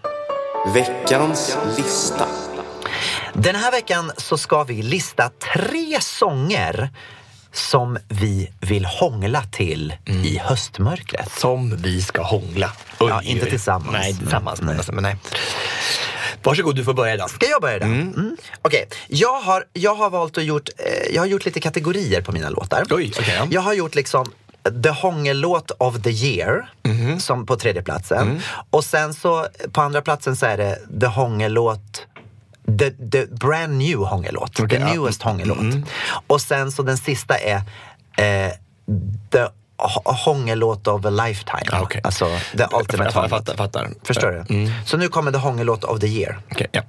[0.74, 2.26] Veckans lista.
[3.34, 6.90] Den här veckan så ska vi lista tre sånger
[7.52, 9.94] som vi vill hångla till
[10.24, 11.32] i höstmörkret.
[11.32, 12.72] Som vi ska hångla.
[12.98, 13.92] Ja, inte tillsammans.
[13.92, 14.60] Nej, tillsammans.
[14.62, 14.78] Nej.
[14.92, 15.16] Men, nej.
[16.42, 17.30] Varsågod, du får börja idag.
[17.30, 17.86] Ska jag börja då?
[17.86, 18.36] Mm.
[18.62, 22.32] Okej, jag, har, jag har valt att gjort, eh, jag har gjort lite kategorier på
[22.32, 22.84] mina låtar.
[22.90, 23.46] Oj, okej, ja.
[23.50, 24.32] Jag har gjort liksom
[24.82, 27.20] The hångellåt of the year Mhm.
[27.20, 28.22] som på tredje platsen.
[28.28, 28.38] Mm.
[28.70, 32.06] Och sen så på andra platsen så är det The hångellåt
[32.78, 34.54] The, the brand new hångellåt.
[34.54, 34.86] the ja.
[34.94, 35.58] newest hångellåt.
[35.58, 35.84] Mm.
[36.26, 37.56] Och sen så den sista är
[38.18, 38.52] eh,
[39.30, 39.46] The
[40.04, 41.62] hångellåt of a lifetime.
[41.72, 42.00] Ah, okej.
[42.04, 42.24] Alltså
[42.56, 43.88] the ultimate Jag fattar, fattar, fattar.
[44.04, 44.54] Förstår du?
[44.54, 44.70] Mm.
[44.84, 46.38] Så nu kommer The hångellåt of the year.
[46.52, 46.82] Okej, ja.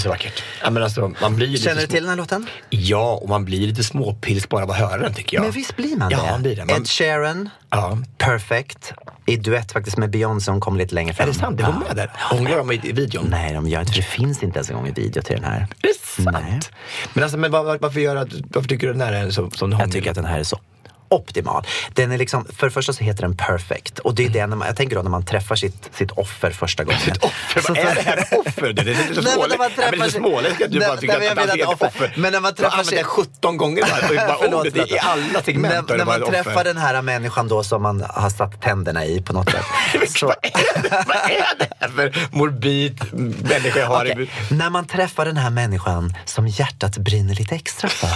[0.00, 0.42] Är så vackert.
[0.62, 2.46] Ja, men alltså, man blir Känner du små- till den här låten?
[2.70, 5.42] Ja, och man blir lite småpils bara av att höra den tycker jag.
[5.42, 6.30] Men visst blir man ja, det?
[6.30, 6.64] man blir det.
[6.64, 7.98] Man, Ed Sheeran, ja.
[8.18, 8.92] Perfect,
[9.26, 11.28] i duett faktiskt med Beyoncé, hon kom lite längre fram.
[11.28, 11.56] Är det sant?
[11.56, 11.78] Det var Ja.
[11.88, 12.10] med där.
[12.16, 13.26] Hånglar de i i videon?
[13.30, 15.66] Nej, de gör inte det finns inte ens en gång en video till den här.
[15.80, 16.28] Det är sant.
[16.42, 16.60] Nej.
[17.14, 19.72] Men, alltså, men var, varför, gör, att- varför tycker du den här är så, som
[19.72, 20.58] Jag tycker att den här är så
[21.10, 21.66] optimal.
[21.94, 23.98] Den är liksom, för det första så heter den Perfect.
[23.98, 26.50] Och det är det när man, jag tänker då när man träffar sitt, sitt offer
[26.50, 27.00] första gången.
[27.00, 27.62] Sitt offer?
[27.68, 28.72] Vad är det här med offer?
[28.72, 29.14] Det är lite
[29.76, 31.86] träffar sig- småländskt att du bara tycker att menar heter offer.
[31.86, 32.14] offer.
[32.16, 34.36] Men när man Du har träffar använt det 17 gånger bara.
[34.40, 37.82] Förlåt, ordet i, alla segment När, det när man träffar den här människan då som
[37.82, 39.64] man har satt tänderna i på något sätt.
[40.08, 44.30] så, Vad är det här för morbid människa jag har i...
[44.50, 48.08] När man träffar den här människan som hjärtat brinner lite extra för.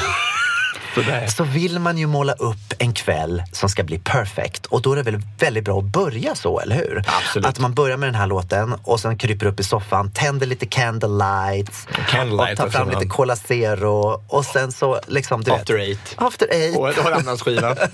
[0.95, 1.27] Sådär.
[1.27, 4.67] så vill man ju måla upp en kväll som ska bli perfekt.
[4.67, 7.03] Och då är det väl väldigt bra att börja så, eller hur?
[7.07, 7.47] Absolut.
[7.47, 10.67] Att man börjar med den här låten och sen kryper upp i soffan, tänder lite
[10.67, 13.07] candlelights Candlelight och tar fram lite.
[13.07, 15.83] Cola Zero och sen så liksom, du After vet.
[15.89, 16.15] eight.
[16.17, 16.77] After eight.
[16.77, 17.71] Och har ananansskiva.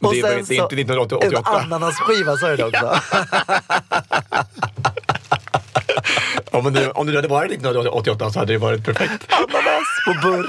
[0.00, 1.50] Och det är- sen det är inte 1988.
[1.64, 2.98] En ananasskiva sa du det också.
[6.50, 9.26] om, det, om det hade varit 1988 så hade det varit perfekt.
[9.32, 10.48] Ananas på burk.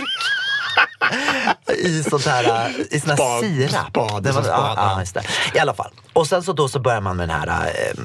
[1.78, 3.88] I sånt här, i sån här Spad- sirap.
[3.90, 5.22] spad, Det var, spad, ja, ja.
[5.54, 5.92] I alla fall.
[6.14, 8.02] Och sen så då så börjar man med den här eh,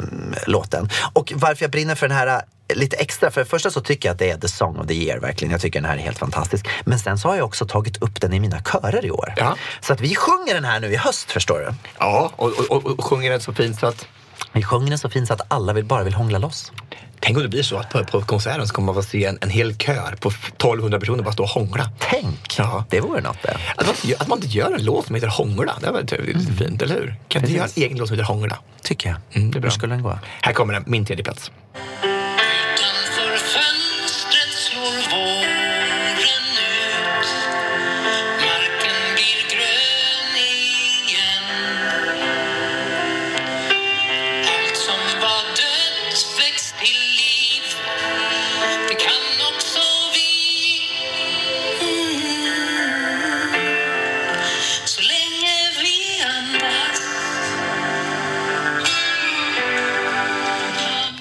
[0.46, 0.88] låten.
[1.12, 2.26] Och varför jag brinner för den här
[2.68, 3.30] eh, lite extra.
[3.30, 5.52] För det första så tycker jag att det är the song of the year verkligen.
[5.52, 6.68] Jag tycker den här är helt fantastisk.
[6.84, 9.34] Men sen så har jag också tagit upp den i mina körer i år.
[9.36, 9.56] Ja.
[9.80, 11.74] Så att vi sjunger den här nu i höst förstår du.
[11.98, 14.06] Ja, och, och, och, och sjunger den så fint så att...
[14.52, 16.72] Vi sjunger den så fint så att alla vill, bara vill hångla loss.
[17.20, 19.38] Tänk om det blir så att på, på konserten så kommer man få se en,
[19.40, 21.90] en hel kör på 1200 personer bara stå och hångla.
[21.98, 22.54] Tänk!
[22.58, 22.84] Ja.
[22.90, 23.56] Det vore något det.
[23.76, 25.78] Att man, inte gör- att man inte gör en låt som heter Hångla.
[25.80, 27.14] Det var typ lite fint, eller hur?
[27.28, 28.58] Kan inte göra en egen låt som heter Hångla?
[28.82, 29.18] Tycker jag.
[29.32, 29.68] Mm, det är bra.
[29.70, 30.18] Hur skulle den gå?
[30.42, 31.50] Här kommer den, min tredje plats.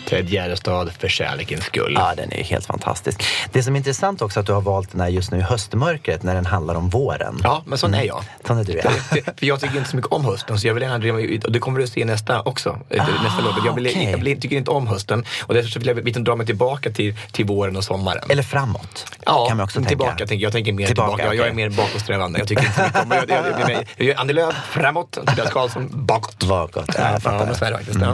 [0.09, 1.93] Ted Gärdestad, För kärlekens skull.
[1.95, 3.23] Ja, den är helt fantastisk.
[3.51, 5.41] Det som är intressant också är att du har valt den här just nu i
[5.41, 7.39] höstmörkret när den handlar om våren.
[7.43, 8.23] Ja, men sån är jag.
[8.47, 8.89] Sån är du ja.
[9.37, 11.43] För jag tycker inte så mycket om hösten, så jag vill gärna driva ut.
[11.43, 12.79] Och det kommer du se nästa också.
[12.89, 13.65] eh, nästa låt.
[13.65, 14.11] Jag, vill, Ah, okej.
[14.11, 15.25] jag vill, tycker inte om hösten.
[15.45, 18.23] Och därför så vill jag lite dra mig tillbaka till, till våren och sommaren.
[18.29, 19.05] Eller framåt.
[19.25, 20.09] Ja, kan man också tillbaka.
[20.11, 20.25] tänka.
[20.27, 21.35] Tänker, jag tänker mer Tillbaka, tillbaka.
[21.35, 22.39] Jag, jag är mer bakåtsträvande.
[22.39, 23.11] Jag tycker inte så mycket om...
[23.11, 26.43] Jag, jag, jag, jag, jag, jag, Annie Lööf framåt, Tobias Karlsson bakåt.
[26.43, 27.39] Bakåt, ja, jag fattar.
[27.39, 27.99] Ja, men så är det faktiskt.
[28.01, 28.07] Ja.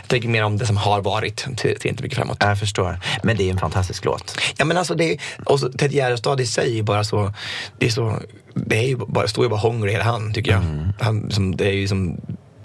[0.00, 2.36] Jag tänker mer om det som har varit, till inte mycket framåt.
[2.40, 3.00] Jag förstår.
[3.22, 4.38] Men det är en fantastisk låt.
[4.56, 7.32] Ja men alltså det, och så Ted Gärdestad i sig är bara så,
[7.78, 8.18] det är så,
[8.54, 10.62] det är ju bara, står ju bara hånger i hela han tycker jag.
[10.62, 10.88] Mm.
[11.00, 12.20] Han, som, det är ju som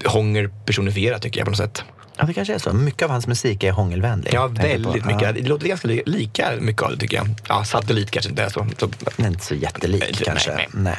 [0.05, 1.83] hånger personifierat tycker jag på något sätt.
[2.17, 2.73] Ja, det kanske är så.
[2.73, 4.33] Mycket av hans musik är hångelvänlig.
[4.33, 5.21] Ja, väldigt mycket.
[5.21, 5.31] Ja.
[5.31, 7.29] Det låter ganska li- lika mycket av det tycker jag.
[7.49, 8.67] Ja, satellit kanske inte är så.
[8.77, 10.55] så Men inte så jättelik Nej, kanske.
[10.55, 10.95] nej, Nej,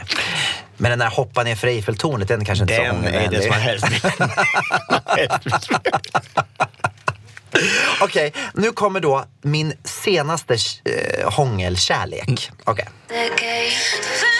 [0.77, 3.41] Men den där hoppa ner för Eiffeltornet, den kanske inte är så den är hångelvänlig.
[3.41, 3.87] det som man helst
[8.01, 12.29] Okej, nu kommer då min senaste eh, hångelkärlek.
[12.29, 12.55] Mm.
[12.65, 12.89] Okej.
[13.65, 14.36] Just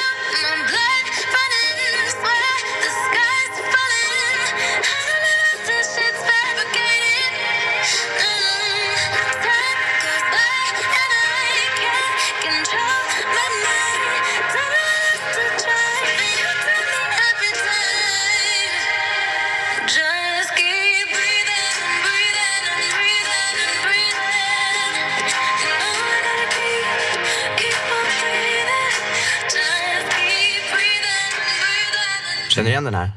[32.57, 33.11] Känner du igen den här?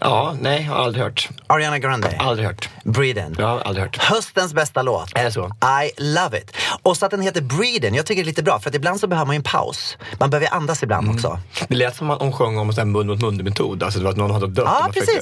[0.00, 1.28] Ja, nej, har aldrig hört.
[1.46, 2.16] Ariana Grande.
[2.18, 2.68] Aldrig hört.
[2.92, 3.34] Breeden.
[3.38, 3.96] Jag har aldrig hört.
[3.96, 5.12] Höstens bästa låt.
[5.14, 5.46] Är det så?
[5.84, 6.56] I love it.
[6.82, 9.00] Och så att den heter Breeden, jag tycker det är lite bra för att ibland
[9.00, 9.96] så behöver man ju en paus.
[10.20, 11.16] Man behöver andas ibland Mm.
[11.16, 11.38] också.
[11.68, 13.82] Det lät som att hon sjöng om en mun mot mun metod.
[13.82, 14.64] Alltså det var att någon hade dött.
[14.66, 15.20] Ja, precis.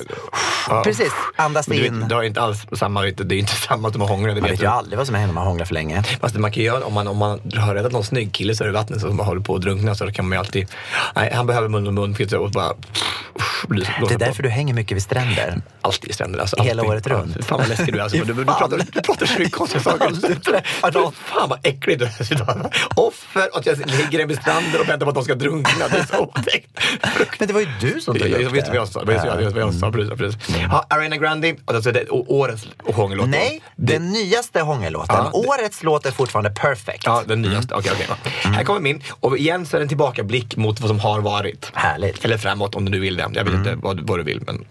[0.68, 0.82] Ja.
[0.84, 1.12] Precis.
[1.36, 2.00] Andas Men du in.
[2.00, 4.34] vet, det har inte alls samma, det är inte samma som att hångla.
[4.34, 6.02] Det Man vet ju aldrig vad som händer om man hånglar för länge.
[6.20, 8.68] Fast man kan göra om man, om man har räddat någon snygg kille så är
[8.68, 10.68] det vattnet som håller på att drunkna så kan man ju alltid,
[11.14, 12.72] nej han behöver mun och mun och bara
[14.08, 15.60] Det är därför du hänger mycket vid stränder.
[15.80, 16.38] Alltid i stränder.
[16.38, 16.90] Alltså, Hela alltid.
[16.92, 17.44] året runt.
[17.54, 18.02] Fan vad läskig du är.
[18.02, 18.18] Alltså.
[18.18, 20.10] Du, du, pratar, du pratar så mycket konstiga saker.
[20.92, 21.10] Du.
[21.24, 22.70] Fan vad äckligt du är.
[22.96, 25.88] Offer och att jag ligger vid stranden och väntar på att de ska drunkna.
[25.88, 26.80] Det är så otäckt.
[27.38, 28.76] Men det var ju du som tog Jag upp vet vad det.
[28.76, 29.00] jag sa.
[29.00, 29.90] Jag vet vad jag- vad jag sa.
[29.92, 30.56] Precis, precis.
[30.70, 33.28] Ja, Ariana Grande, alltså det, årets hångellåt.
[33.28, 35.16] Nej, den nyaste hångellåten.
[35.16, 37.02] Ja, det- Årets låt är fortfarande perfect.
[37.06, 37.74] Ja, den nyaste.
[37.74, 38.06] Okej, okej.
[38.42, 39.02] Här kommer min.
[39.20, 41.70] Och igen så är det en tillbakablick mot vad som har varit.
[41.74, 42.24] Härligt.
[42.24, 43.30] Eller framåt om du nu vill det.
[43.34, 44.42] Jag vet inte vad, vad du vill.
[44.46, 44.64] Men...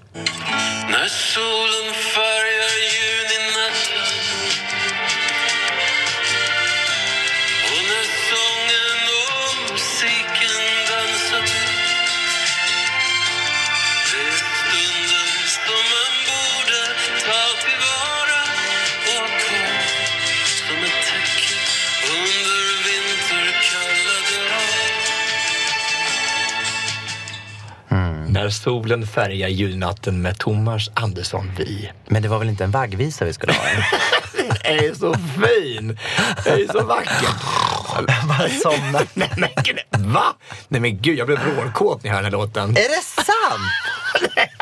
[0.91, 1.82] När solen
[28.43, 31.91] När solen färgar julnatten med Thomas Andersson Vi.
[32.07, 33.63] Men det var väl inte en vaggvisa vi skulle ha?
[34.63, 35.97] Det är så fin!
[36.43, 37.35] Det är så vackert.
[38.27, 39.07] Man somnar.
[39.13, 40.23] Nej men gud, va?
[40.67, 42.69] Nej men gud, jag blev vrålkåt när jag hörde den här låten.
[42.69, 44.49] Är det sant?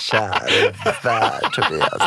[0.00, 2.02] Käre värld, Tobias.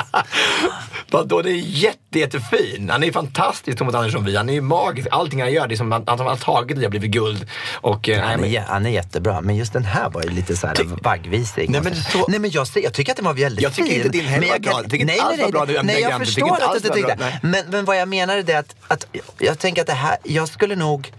[1.12, 2.90] Vadå, det är jätte, jättefin.
[2.90, 4.36] Han är fantastisk, Thomas Andersson Vi.
[4.38, 5.08] Han är ju magisk.
[5.12, 7.48] Allting han gör, det är som att han har tagit det har blivit guld.
[7.74, 10.68] Och, eh, Han är, han är jättebra, men just den här var ju lite så
[10.68, 11.70] här vaggvisig.
[11.70, 13.98] Nej, men så- nej men jag, jag tycker att den var väldigt Jag tycker fin.
[13.98, 14.72] inte din heller var bra.
[14.82, 15.66] Jag tycker inte alls var bra.
[15.66, 17.16] Nej, nej, jag förstår att du inte tyckte.
[17.20, 17.40] Nej.
[17.42, 19.06] Men, men vad jag menar är det att, att
[19.40, 21.12] jag tänker att det här, jag skulle nog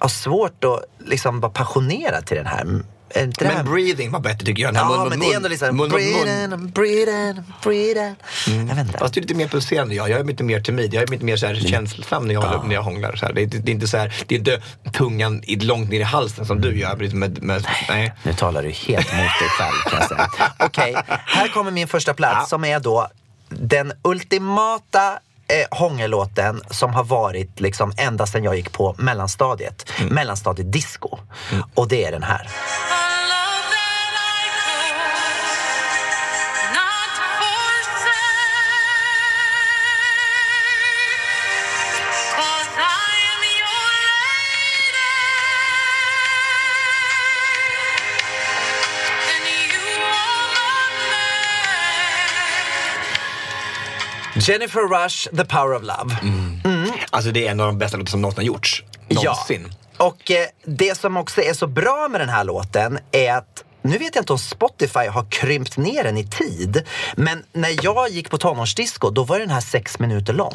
[0.00, 2.82] ha svårt att liksom vara passionerad till den här.
[3.14, 4.74] Det här- men breathing var bättre tycker jag.
[4.74, 6.70] Den här Ja, mun- men mun- det är ändå liksom mun- mun- mun.
[6.70, 8.68] breathing, breathing, breathing.
[8.68, 8.98] Jag vet inte.
[8.98, 10.10] Fast du är lite mer pulserande jag.
[10.10, 10.94] Jag är lite mer timid.
[10.94, 13.16] Jag är lite mer så här känslosam när jag, när jag hånglar.
[13.16, 13.32] Så här.
[13.32, 16.46] Det, är, det är inte så här, det är inte tungan långt ner i halsen
[16.46, 16.96] som du gör.
[16.96, 18.12] Med, med, med, nej.
[18.22, 20.28] Nu talar du helt mot dig själv kan jag säga.
[20.58, 20.96] Okej,
[21.26, 23.08] här kommer min första plats som är då
[23.48, 25.18] den ultimata
[25.48, 29.90] eh, hångellåten som har varit liksom ända sedan jag gick på mellanstadiet.
[30.10, 31.18] Mellanstadiet disco.
[31.74, 32.48] Och det är den här.
[54.40, 56.16] Jennifer Rush, The Power of Love.
[57.10, 58.84] Alltså det är en av de bästa låtar som någonsin har gjorts.
[59.08, 59.66] Någonsin.
[59.98, 60.04] Ja.
[60.06, 63.98] Och eh, det som också är så bra med den här låten är att nu
[63.98, 66.82] vet jag inte om Spotify har krympt ner den i tid.
[67.16, 70.54] Men när jag gick på tonårsdisco, då var den här sex minuter lång.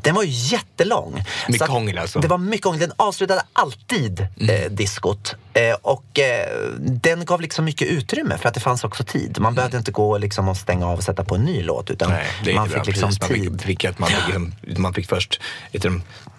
[0.00, 1.24] Den var ju jättelång.
[1.48, 2.18] Mycket hångel alltså.
[2.20, 2.80] Det var mycket hångel.
[2.80, 4.64] Den avslutade alltid Mm.
[4.64, 5.34] eh, diskot.
[5.54, 9.36] Eh, och eh, den gav liksom mycket utrymme för att det fanns också tid.
[9.40, 11.90] Man behövde inte gå liksom och stänga av och sätta på en ny låt.
[11.90, 13.20] Utan Nej, är man fick liksom Precis.
[13.20, 13.60] Man tid.
[13.60, 15.40] fick, fick, att man, fick, liksom, man fick först
[15.72, 15.88] du,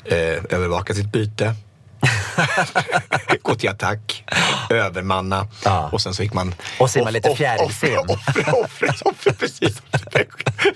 [0.06, 0.16] eh,
[0.50, 1.56] övervaka sitt byte.
[3.42, 4.24] Gå till attack,
[4.70, 5.90] övermanna Ja.
[5.92, 6.56] och sen så gick man...
[6.80, 7.98] Och simma lite off- fjärilsim.
[8.00, 9.82] Offer, offer, offer, offer, precis.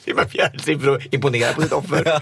[0.05, 2.21] Simma fjärilsim för att imponera på sitt offer.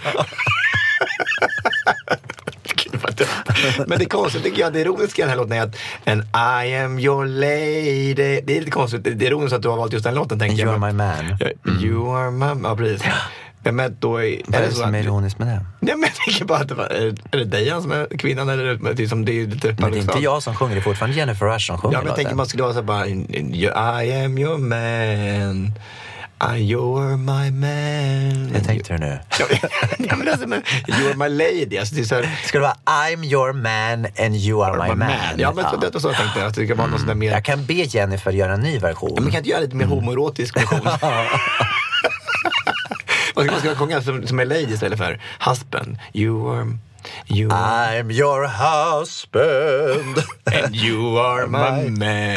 [3.86, 4.72] Men det är konstigt tycker jag.
[4.72, 6.20] Det ironiska i den här låten är att en
[6.66, 8.14] I am your lady.
[8.14, 9.04] Det är lite konstigt.
[9.04, 10.84] Det är ironiskt att du har valt just den låten tänker You jag.
[10.84, 11.38] are my man.
[11.82, 12.62] You are my...
[12.68, 13.02] Ja, precis.
[13.72, 15.64] Men, då är, Vad är det så som är ironiskt med det?
[15.80, 18.74] Nej, men jag tänker bara att det var, är det Dejan som är kvinnan eller
[18.74, 21.16] det, liksom, det är lite Men det är inte jag som sjunger, det är fortfarande
[21.16, 23.06] Jennifer Rush som sjunger Ja, men jag tänker man skulle vara så här bara
[24.04, 25.72] I am your man
[26.38, 29.18] I, you are my man Hur tänkte du nu?
[29.38, 29.46] Ja,
[29.98, 31.78] ja, men alltså, men, you are my lady.
[31.78, 34.94] Alltså, det är så här, Ska det vara I'm your man and you are my
[34.94, 35.10] man?
[35.36, 36.46] Ja, men så, det så jag tänkte.
[36.46, 37.30] Att det ska vara någon sån där mer...
[37.32, 39.12] Jag kan be Jennifer göra en ny version.
[39.16, 40.80] Ja, men kan inte göra lite mer homoerotisk version?
[43.34, 45.98] Vad ska man ska sjunga som, som är lady istället för husband?
[46.12, 46.78] You are...
[47.28, 50.24] You are I'm your husband.
[50.44, 52.36] and you are my man.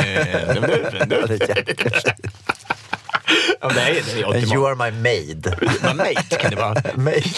[3.62, 4.38] Ja, det är det.
[4.39, 5.53] är you are my maid.
[5.84, 6.76] My mate kan det vara.
[6.95, 7.24] maid.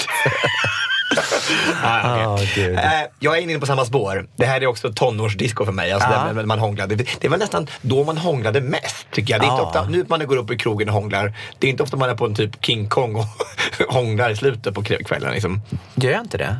[1.84, 2.28] Ah.
[2.28, 2.76] Åh, gud.
[2.78, 2.84] Eh,
[3.20, 4.28] jag är inne på samma spår.
[4.36, 5.92] Det här är också tonårsdisco för mig.
[5.92, 6.96] Alltså där man hånglade.
[7.22, 9.42] Det- var nästan då man hånglade mest tycker jag.
[9.42, 9.68] Det är inte Ja.
[9.68, 11.34] ofta, nu man går upp i krogen och hånglar.
[11.60, 13.26] Det är inte ofta man är på en typ King Kong och
[13.90, 15.32] hånglar i slutet på kvällen.
[15.34, 15.62] Liksom.
[15.96, 16.60] Gör jag inte det?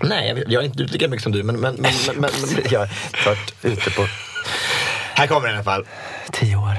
[0.00, 1.42] Nej, jag, är inte ute lika mycket som du.
[1.42, 2.88] Men, men, men, men, men, men Jag har
[3.26, 4.06] varit ute på
[5.14, 5.86] här kommer den i alla fall.
[6.32, 6.76] tio år.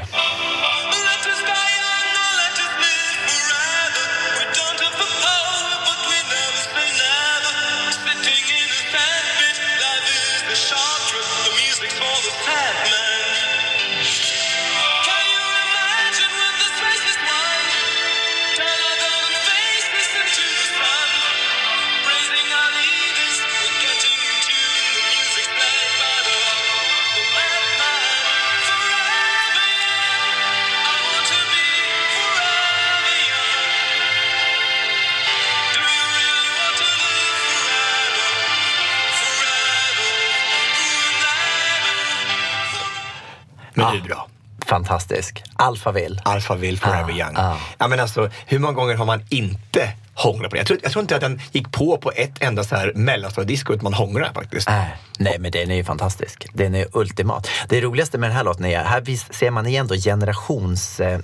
[43.73, 44.27] Men hur bra?
[44.65, 45.43] Fantastisk.
[45.55, 46.21] Alphaville.
[46.25, 47.35] Alphaville Forever Ah, Young.
[47.37, 47.57] ah.
[47.77, 50.59] Ja, men alltså, hur många gånger har man inte hånglat på det?
[50.59, 53.73] Jag tror, jag tror inte att den gick på på ett enda så här mellanstadiedisco
[53.73, 54.69] utan man hånglar faktiskt.
[54.69, 54.83] Äh,
[55.19, 56.47] nej, men den är ju fantastisk.
[56.53, 57.47] Den är ultimat.
[57.69, 60.99] Det roligaste med den här låten är, här vis- ser man igen då generations...
[60.99, 61.19] Eh, ja,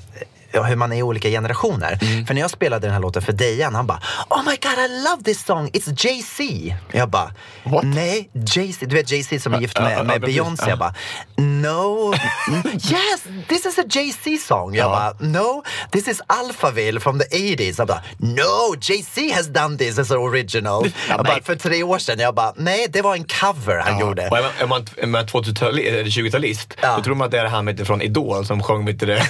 [0.51, 1.99] hur man är i olika generationer.
[2.01, 2.25] Mm.
[2.25, 5.03] För när jag spelade den här låten för Dejan, han bara Oh my god I
[5.09, 6.43] love this song, it's Jay-Z.
[6.91, 7.31] Jag bara
[7.63, 7.83] What?
[7.85, 10.21] Nej, Jay-Z, du vet Jay-Z som är gift med, med.
[10.21, 10.63] Beyoncé.
[10.65, 10.69] Ja.
[10.69, 10.93] Jag bara
[11.37, 12.13] No,
[12.73, 14.75] yes this is a Jay-Z song.
[14.75, 14.89] Jag Ja.
[15.19, 17.75] bara No, this is Alphaville from the 80s.
[17.77, 20.91] Jag bara No, Jay-Z has done this as an original.
[21.09, 24.21] Jag bara, för tre år sedan, jag bara nej det var en cover han gjorde.
[24.21, 26.95] Är man, är man, är man 2000-talist, eller 20-talist, Ja.
[26.97, 29.15] då tror man att det är han från Idol som sjöng vet du, det,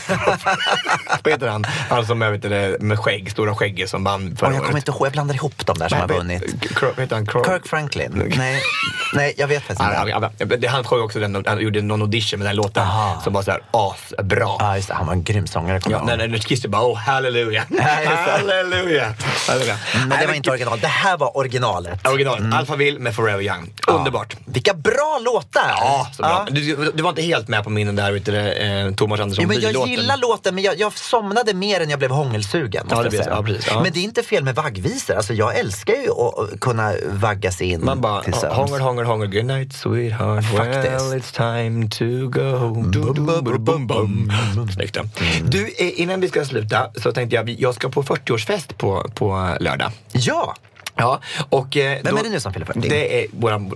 [1.23, 1.65] Vad heter han?
[1.89, 4.73] Han som är vet det, med skägg, stora skägget som vann förra Och jag kommer
[4.73, 4.87] året.
[4.87, 6.43] inte ihåg, jag blandar ihop dem där som har vunnit.
[6.97, 7.25] Heter han?
[7.25, 8.33] Kirk Franklin.
[8.37, 8.61] Nej,
[9.13, 9.89] nej jag vet faktiskt
[10.41, 10.67] inte.
[10.67, 13.21] Han sjöng också den, han gjorde någon audition med den låten Aha.
[13.23, 14.55] som var så här asbra.
[14.59, 14.93] Ja, just det.
[14.93, 17.63] Han var en grym sångare, Ja, när, när Christer bara oh halleluja.
[18.37, 19.13] Halleluja.
[20.07, 20.79] Men det var inte original.
[20.79, 22.07] Det här var originalet.
[22.07, 22.53] Original.
[22.53, 23.73] Alphaville med Forever Young.
[23.87, 24.35] Underbart.
[24.45, 25.61] Vilka bra låtar!
[25.67, 26.47] Ja, så bra.
[26.93, 29.47] Du, var inte helt med på min den där vet du, eh, Thomas Andersson Jo,
[29.47, 32.87] men jag gillar låten, men jag somnade mer än jag blev hångelsugen.
[32.89, 33.81] Ja, det jag ja, precis, ja.
[33.81, 35.15] Men det är inte fel med vaggvisor.
[35.15, 38.53] Alltså, jag älskar ju att kunna vaggas in Man bara, till sömns.
[38.55, 40.45] hångel, hångel, hångel, good night sweetheart.
[40.45, 40.87] Faktiskt.
[40.87, 41.31] Well, it's
[41.61, 42.05] time to
[42.39, 42.83] go.
[42.91, 44.31] Du, bum, bum.
[44.73, 44.95] Snyggt.
[44.95, 45.03] ja.
[45.43, 49.55] Du, eh, innan vi ska sluta så tänkte jag, jag ska på 40-årsfest på, på
[49.59, 49.91] lördag.
[50.11, 50.55] Ja!
[50.97, 51.19] Ja,
[51.49, 51.77] och...
[51.77, 52.79] eh, Vem då- är det nu som fyller 40?
[52.89, 53.71] Det är vår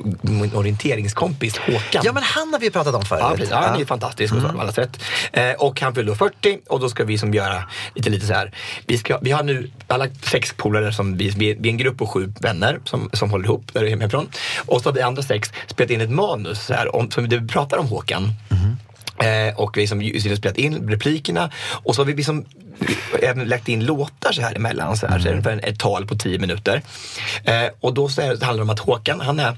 [0.55, 2.01] orienteringskompis Håkan.
[2.05, 3.21] Ja, men han har vi pratat om förut.
[3.23, 3.49] Ja, precis.
[3.51, 4.53] Ja, han är fantastisk Mm.
[4.55, 5.03] på alla sätt.
[5.33, 7.63] Eh, och han fyller då 40 och då ska vi som göra
[7.95, 8.51] lite, lite så här.
[8.87, 12.07] Vi, ska, vi har nu alla sex polare som vi, vi, är en grupp på
[12.07, 14.29] sju vänner som, som håller ihop där hemifrån.
[14.65, 17.47] Och så har vi andra sex spelat in ett manus så här, om, som vi
[17.47, 18.33] pratar om Håkan.
[19.23, 21.49] Eh, och vi som just spelat in replikerna
[21.83, 22.45] och så har vi liksom
[23.21, 24.97] även lagt in låtar så här emellan.
[24.97, 26.81] Så här, så är det ungefär ett tal på tio minuter.
[27.43, 29.57] Eh, och då så är, det handlar det om att Håkan, han är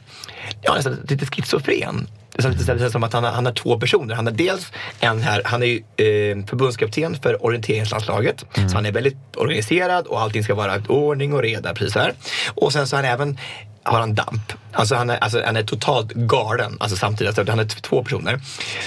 [0.61, 2.07] ja, nästan lite schizofren.
[2.36, 4.16] Det är lite så här som att han har, han har två personer.
[4.16, 8.45] Han är dels en här, han är ju eh, förbundskapten för orienteringslandslaget.
[8.55, 11.74] Så han är väldigt organiserad och allting ska vara ordning och reda.
[11.74, 12.14] Precis så här.
[12.47, 13.38] Och sen så har han även
[13.84, 14.54] har han damp.
[14.72, 17.38] Alltså han är, alltså han är totalt galen alltså samtidigt.
[17.40, 18.40] Alltså han är t- två personer.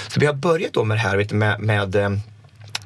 [0.09, 2.11] Så vi har börjat då med det här med, med eh,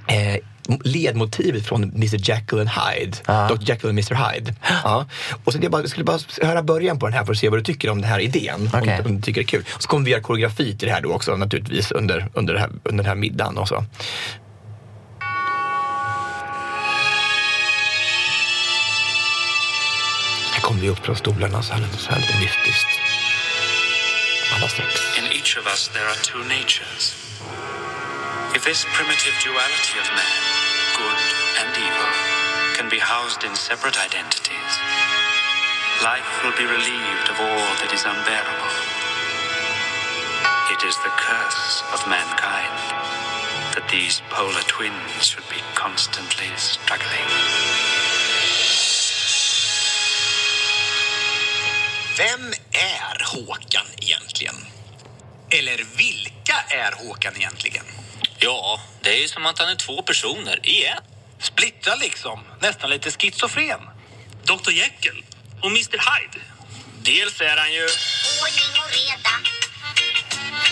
[0.07, 0.37] eh,
[0.85, 3.17] ledmotivet från Mr Jekyll and Hyde.
[3.49, 4.55] Dr Jekyll and Mr Hyde.
[4.85, 5.07] Ja.
[5.45, 7.49] Och så är bara, jag skulle bara höra början på den här för att se
[7.49, 8.71] vad du tycker om den här idén.
[8.73, 9.01] Om, Okej.
[9.05, 9.65] du- om du tycker det är kul.
[9.79, 13.05] Så kommer vi göra koreografi till det här då också naturligtvis under, under, här, under
[13.05, 13.85] den här middagen och så.
[20.81, 22.89] Vi upp från stolarna så så här mystiskt.
[24.55, 24.69] Alla.
[25.19, 27.05] In each of us there are two natures.
[28.57, 30.41] If this primitive duality of man,
[31.01, 31.21] good
[31.61, 32.11] and evil,
[32.77, 34.73] can be housed in separate identities,
[36.11, 38.75] life will be relieved of all that is unbearable.
[40.75, 42.79] It is the curse of mankind
[43.75, 47.31] that these polar twins should be constantly struggling.
[52.17, 54.55] Vem är Håkan egentligen?
[55.51, 57.85] Eller vilka är Håkan egentligen?
[58.39, 60.99] Ja, det är ju som att han är två personer igen.
[61.39, 63.81] Splittrad liksom, nästan lite schizofren.
[64.45, 65.25] Dr Jekyll
[65.63, 66.41] och Mr Hyde.
[67.03, 67.85] Dels är han ju...
[67.85, 69.31] Ordning och reda.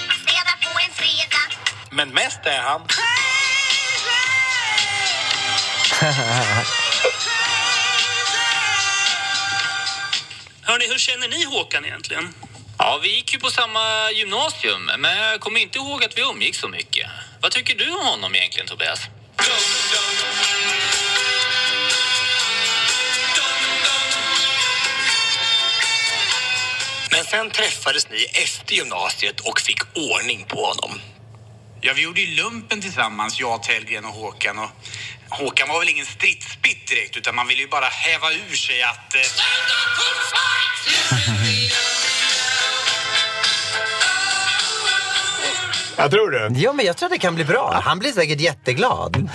[0.08, 1.46] Man städar på en fredag.
[1.90, 2.86] Men mest är han...
[10.68, 12.34] Hörni, hur känner ni Håkan egentligen?
[12.78, 16.58] Ja, vi gick ju på samma gymnasium, men jag kommer inte ihåg att vi umgicks
[16.58, 17.06] så mycket.
[17.40, 19.00] Vad tycker du om honom egentligen, Tobias?
[27.10, 31.00] Men sen träffades ni efter gymnasiet och fick ordning på honom.
[31.80, 34.58] Ja, vi gjorde ju lumpen tillsammans, jag, Tellgren och Håkan.
[34.58, 34.70] Och
[35.30, 39.14] Håkan var väl ingen stridsbit direkt, utan man ville ju bara häva ur sig att...
[39.14, 39.20] Eh,
[45.98, 46.60] Jag tror du?
[46.60, 47.80] Ja, men jag tror det kan bli bra.
[47.84, 49.30] Han blir säkert jätteglad.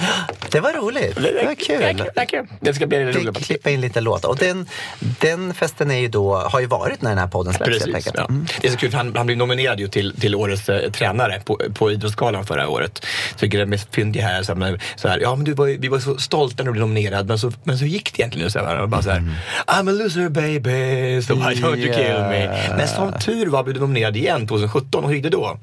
[0.52, 1.16] Det var roligt.
[1.16, 2.50] Det var kul.
[2.60, 3.46] Det ska bli roligt.
[3.46, 4.30] klippa in lite låtar.
[4.30, 4.68] Och den,
[5.00, 8.28] den festen är ju då, har ju varit när den här podden släpps Precis, ja.
[8.62, 11.42] Det är så kul för han, han blev nominerad ju till, till årets eh, tränare
[11.46, 13.06] på, på Idrottsgalan förra året.
[13.32, 15.68] Så tycker det är mest fyndiga här, så här, så här ja men du var,
[15.68, 18.52] vi var så stolta när du blev nominerad men så, men så gick det egentligen.
[18.52, 19.20] Så här, och bara så här,
[19.68, 22.74] I'm a loser baby, so why don't you kill me?
[22.78, 25.60] Men som tur var blev du nominerad igen 2017 och hur gick det då?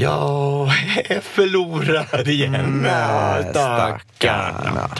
[0.00, 0.68] Jag
[1.04, 2.54] är förlorad igen.
[2.54, 4.90] Mm, Ja, Stackarna.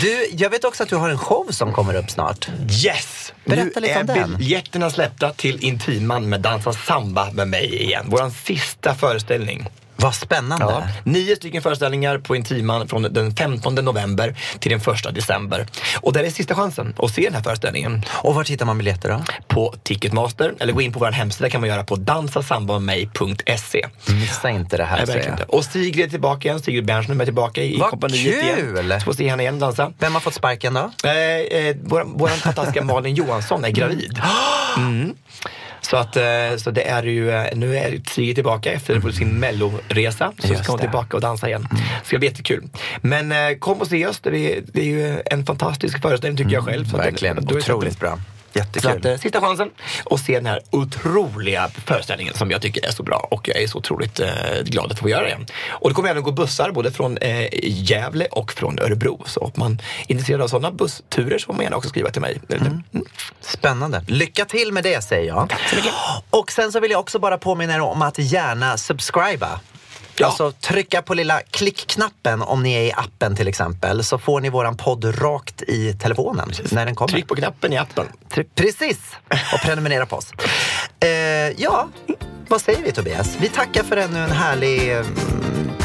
[0.00, 2.48] Du, jag vet också att du har en show som kommer upp snart.
[2.84, 3.32] Yes!
[3.44, 4.36] Berätta nu lite är om den.
[4.36, 8.06] biljetterna släppta till Intiman med Dansa Samba med mig igen.
[8.08, 9.68] Vår sista föreställning.
[10.00, 10.64] Vad spännande.
[10.64, 15.66] Ja, nio stycken föreställningar på Intiman från den 15 november till den 1 december.
[16.00, 18.04] Och det är sista chansen att se den här föreställningen.
[18.10, 19.20] Och var hittar man biljetter då?
[19.48, 23.86] På Ticketmaster eller gå in på vår hemsida kan man göra på dansasambamedmig.se.
[24.06, 25.54] Missa inte det här säger jag.
[25.54, 26.60] Och Sigrid är tillbaka igen.
[26.60, 28.78] Sigrid Bernström är tillbaka i Vad kompaniet kul!
[28.78, 29.00] igen.
[29.00, 29.92] Så får se henne igen dansa.
[29.98, 30.90] Vem har fått sparken då?
[31.04, 34.20] Eh, eh, vår, vår fantastiska Malin Johansson är gravid.
[34.76, 35.14] Mm.
[35.80, 36.22] Så, att, eh,
[36.58, 40.32] så det är ju, eh, nu är Sigrid tillbaka efter sin melloresa.
[40.38, 41.68] Så Just ska hon tillbaka och dansa igen.
[42.04, 42.68] Så det blir jättekul.
[43.00, 44.20] Men eh, kom och se oss.
[44.20, 46.84] Det är, det är ju en fantastisk föreställning tycker jag själv.
[46.84, 48.18] Så att Verkligen, det otroligt bra.
[48.52, 48.90] Så Jättekul.
[48.90, 49.70] att, eh, sista chansen
[50.10, 53.66] att se den här otroliga föreställningen som jag tycker är så bra och jag är
[53.66, 54.28] så otroligt eh,
[54.62, 55.38] glad att få göra det.
[55.68, 59.22] Och det kommer även gå bussar både från eh, Gävle och från Örebro.
[59.26, 62.20] Så om man är intresserad av sådana bussturer så får man gärna också skriva till
[62.20, 62.40] mig.
[62.50, 62.82] Mm.
[63.40, 64.04] Spännande.
[64.06, 65.52] Lycka till med det säger jag.
[66.30, 69.60] Och sen så vill jag också bara påminna er om att gärna subscriba.
[70.26, 74.48] Alltså trycka på lilla klickknappen om ni är i appen till exempel så får ni
[74.50, 77.12] våran podd rakt i telefonen när den kommer.
[77.12, 78.06] Tryck på knappen i appen.
[78.34, 78.98] Try- Precis!
[79.54, 80.32] Och prenumerera på oss.
[81.00, 81.08] Eh,
[81.62, 81.88] ja,
[82.48, 83.36] vad säger vi Tobias?
[83.40, 85.06] Vi tackar för ännu en härlig mm,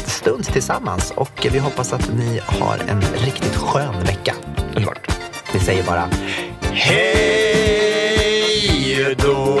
[0.06, 4.34] stund tillsammans och vi hoppas att ni har en riktigt skön vecka.
[4.74, 5.08] Underbart.
[5.52, 6.08] Vi säger bara
[7.86, 9.60] Hej då!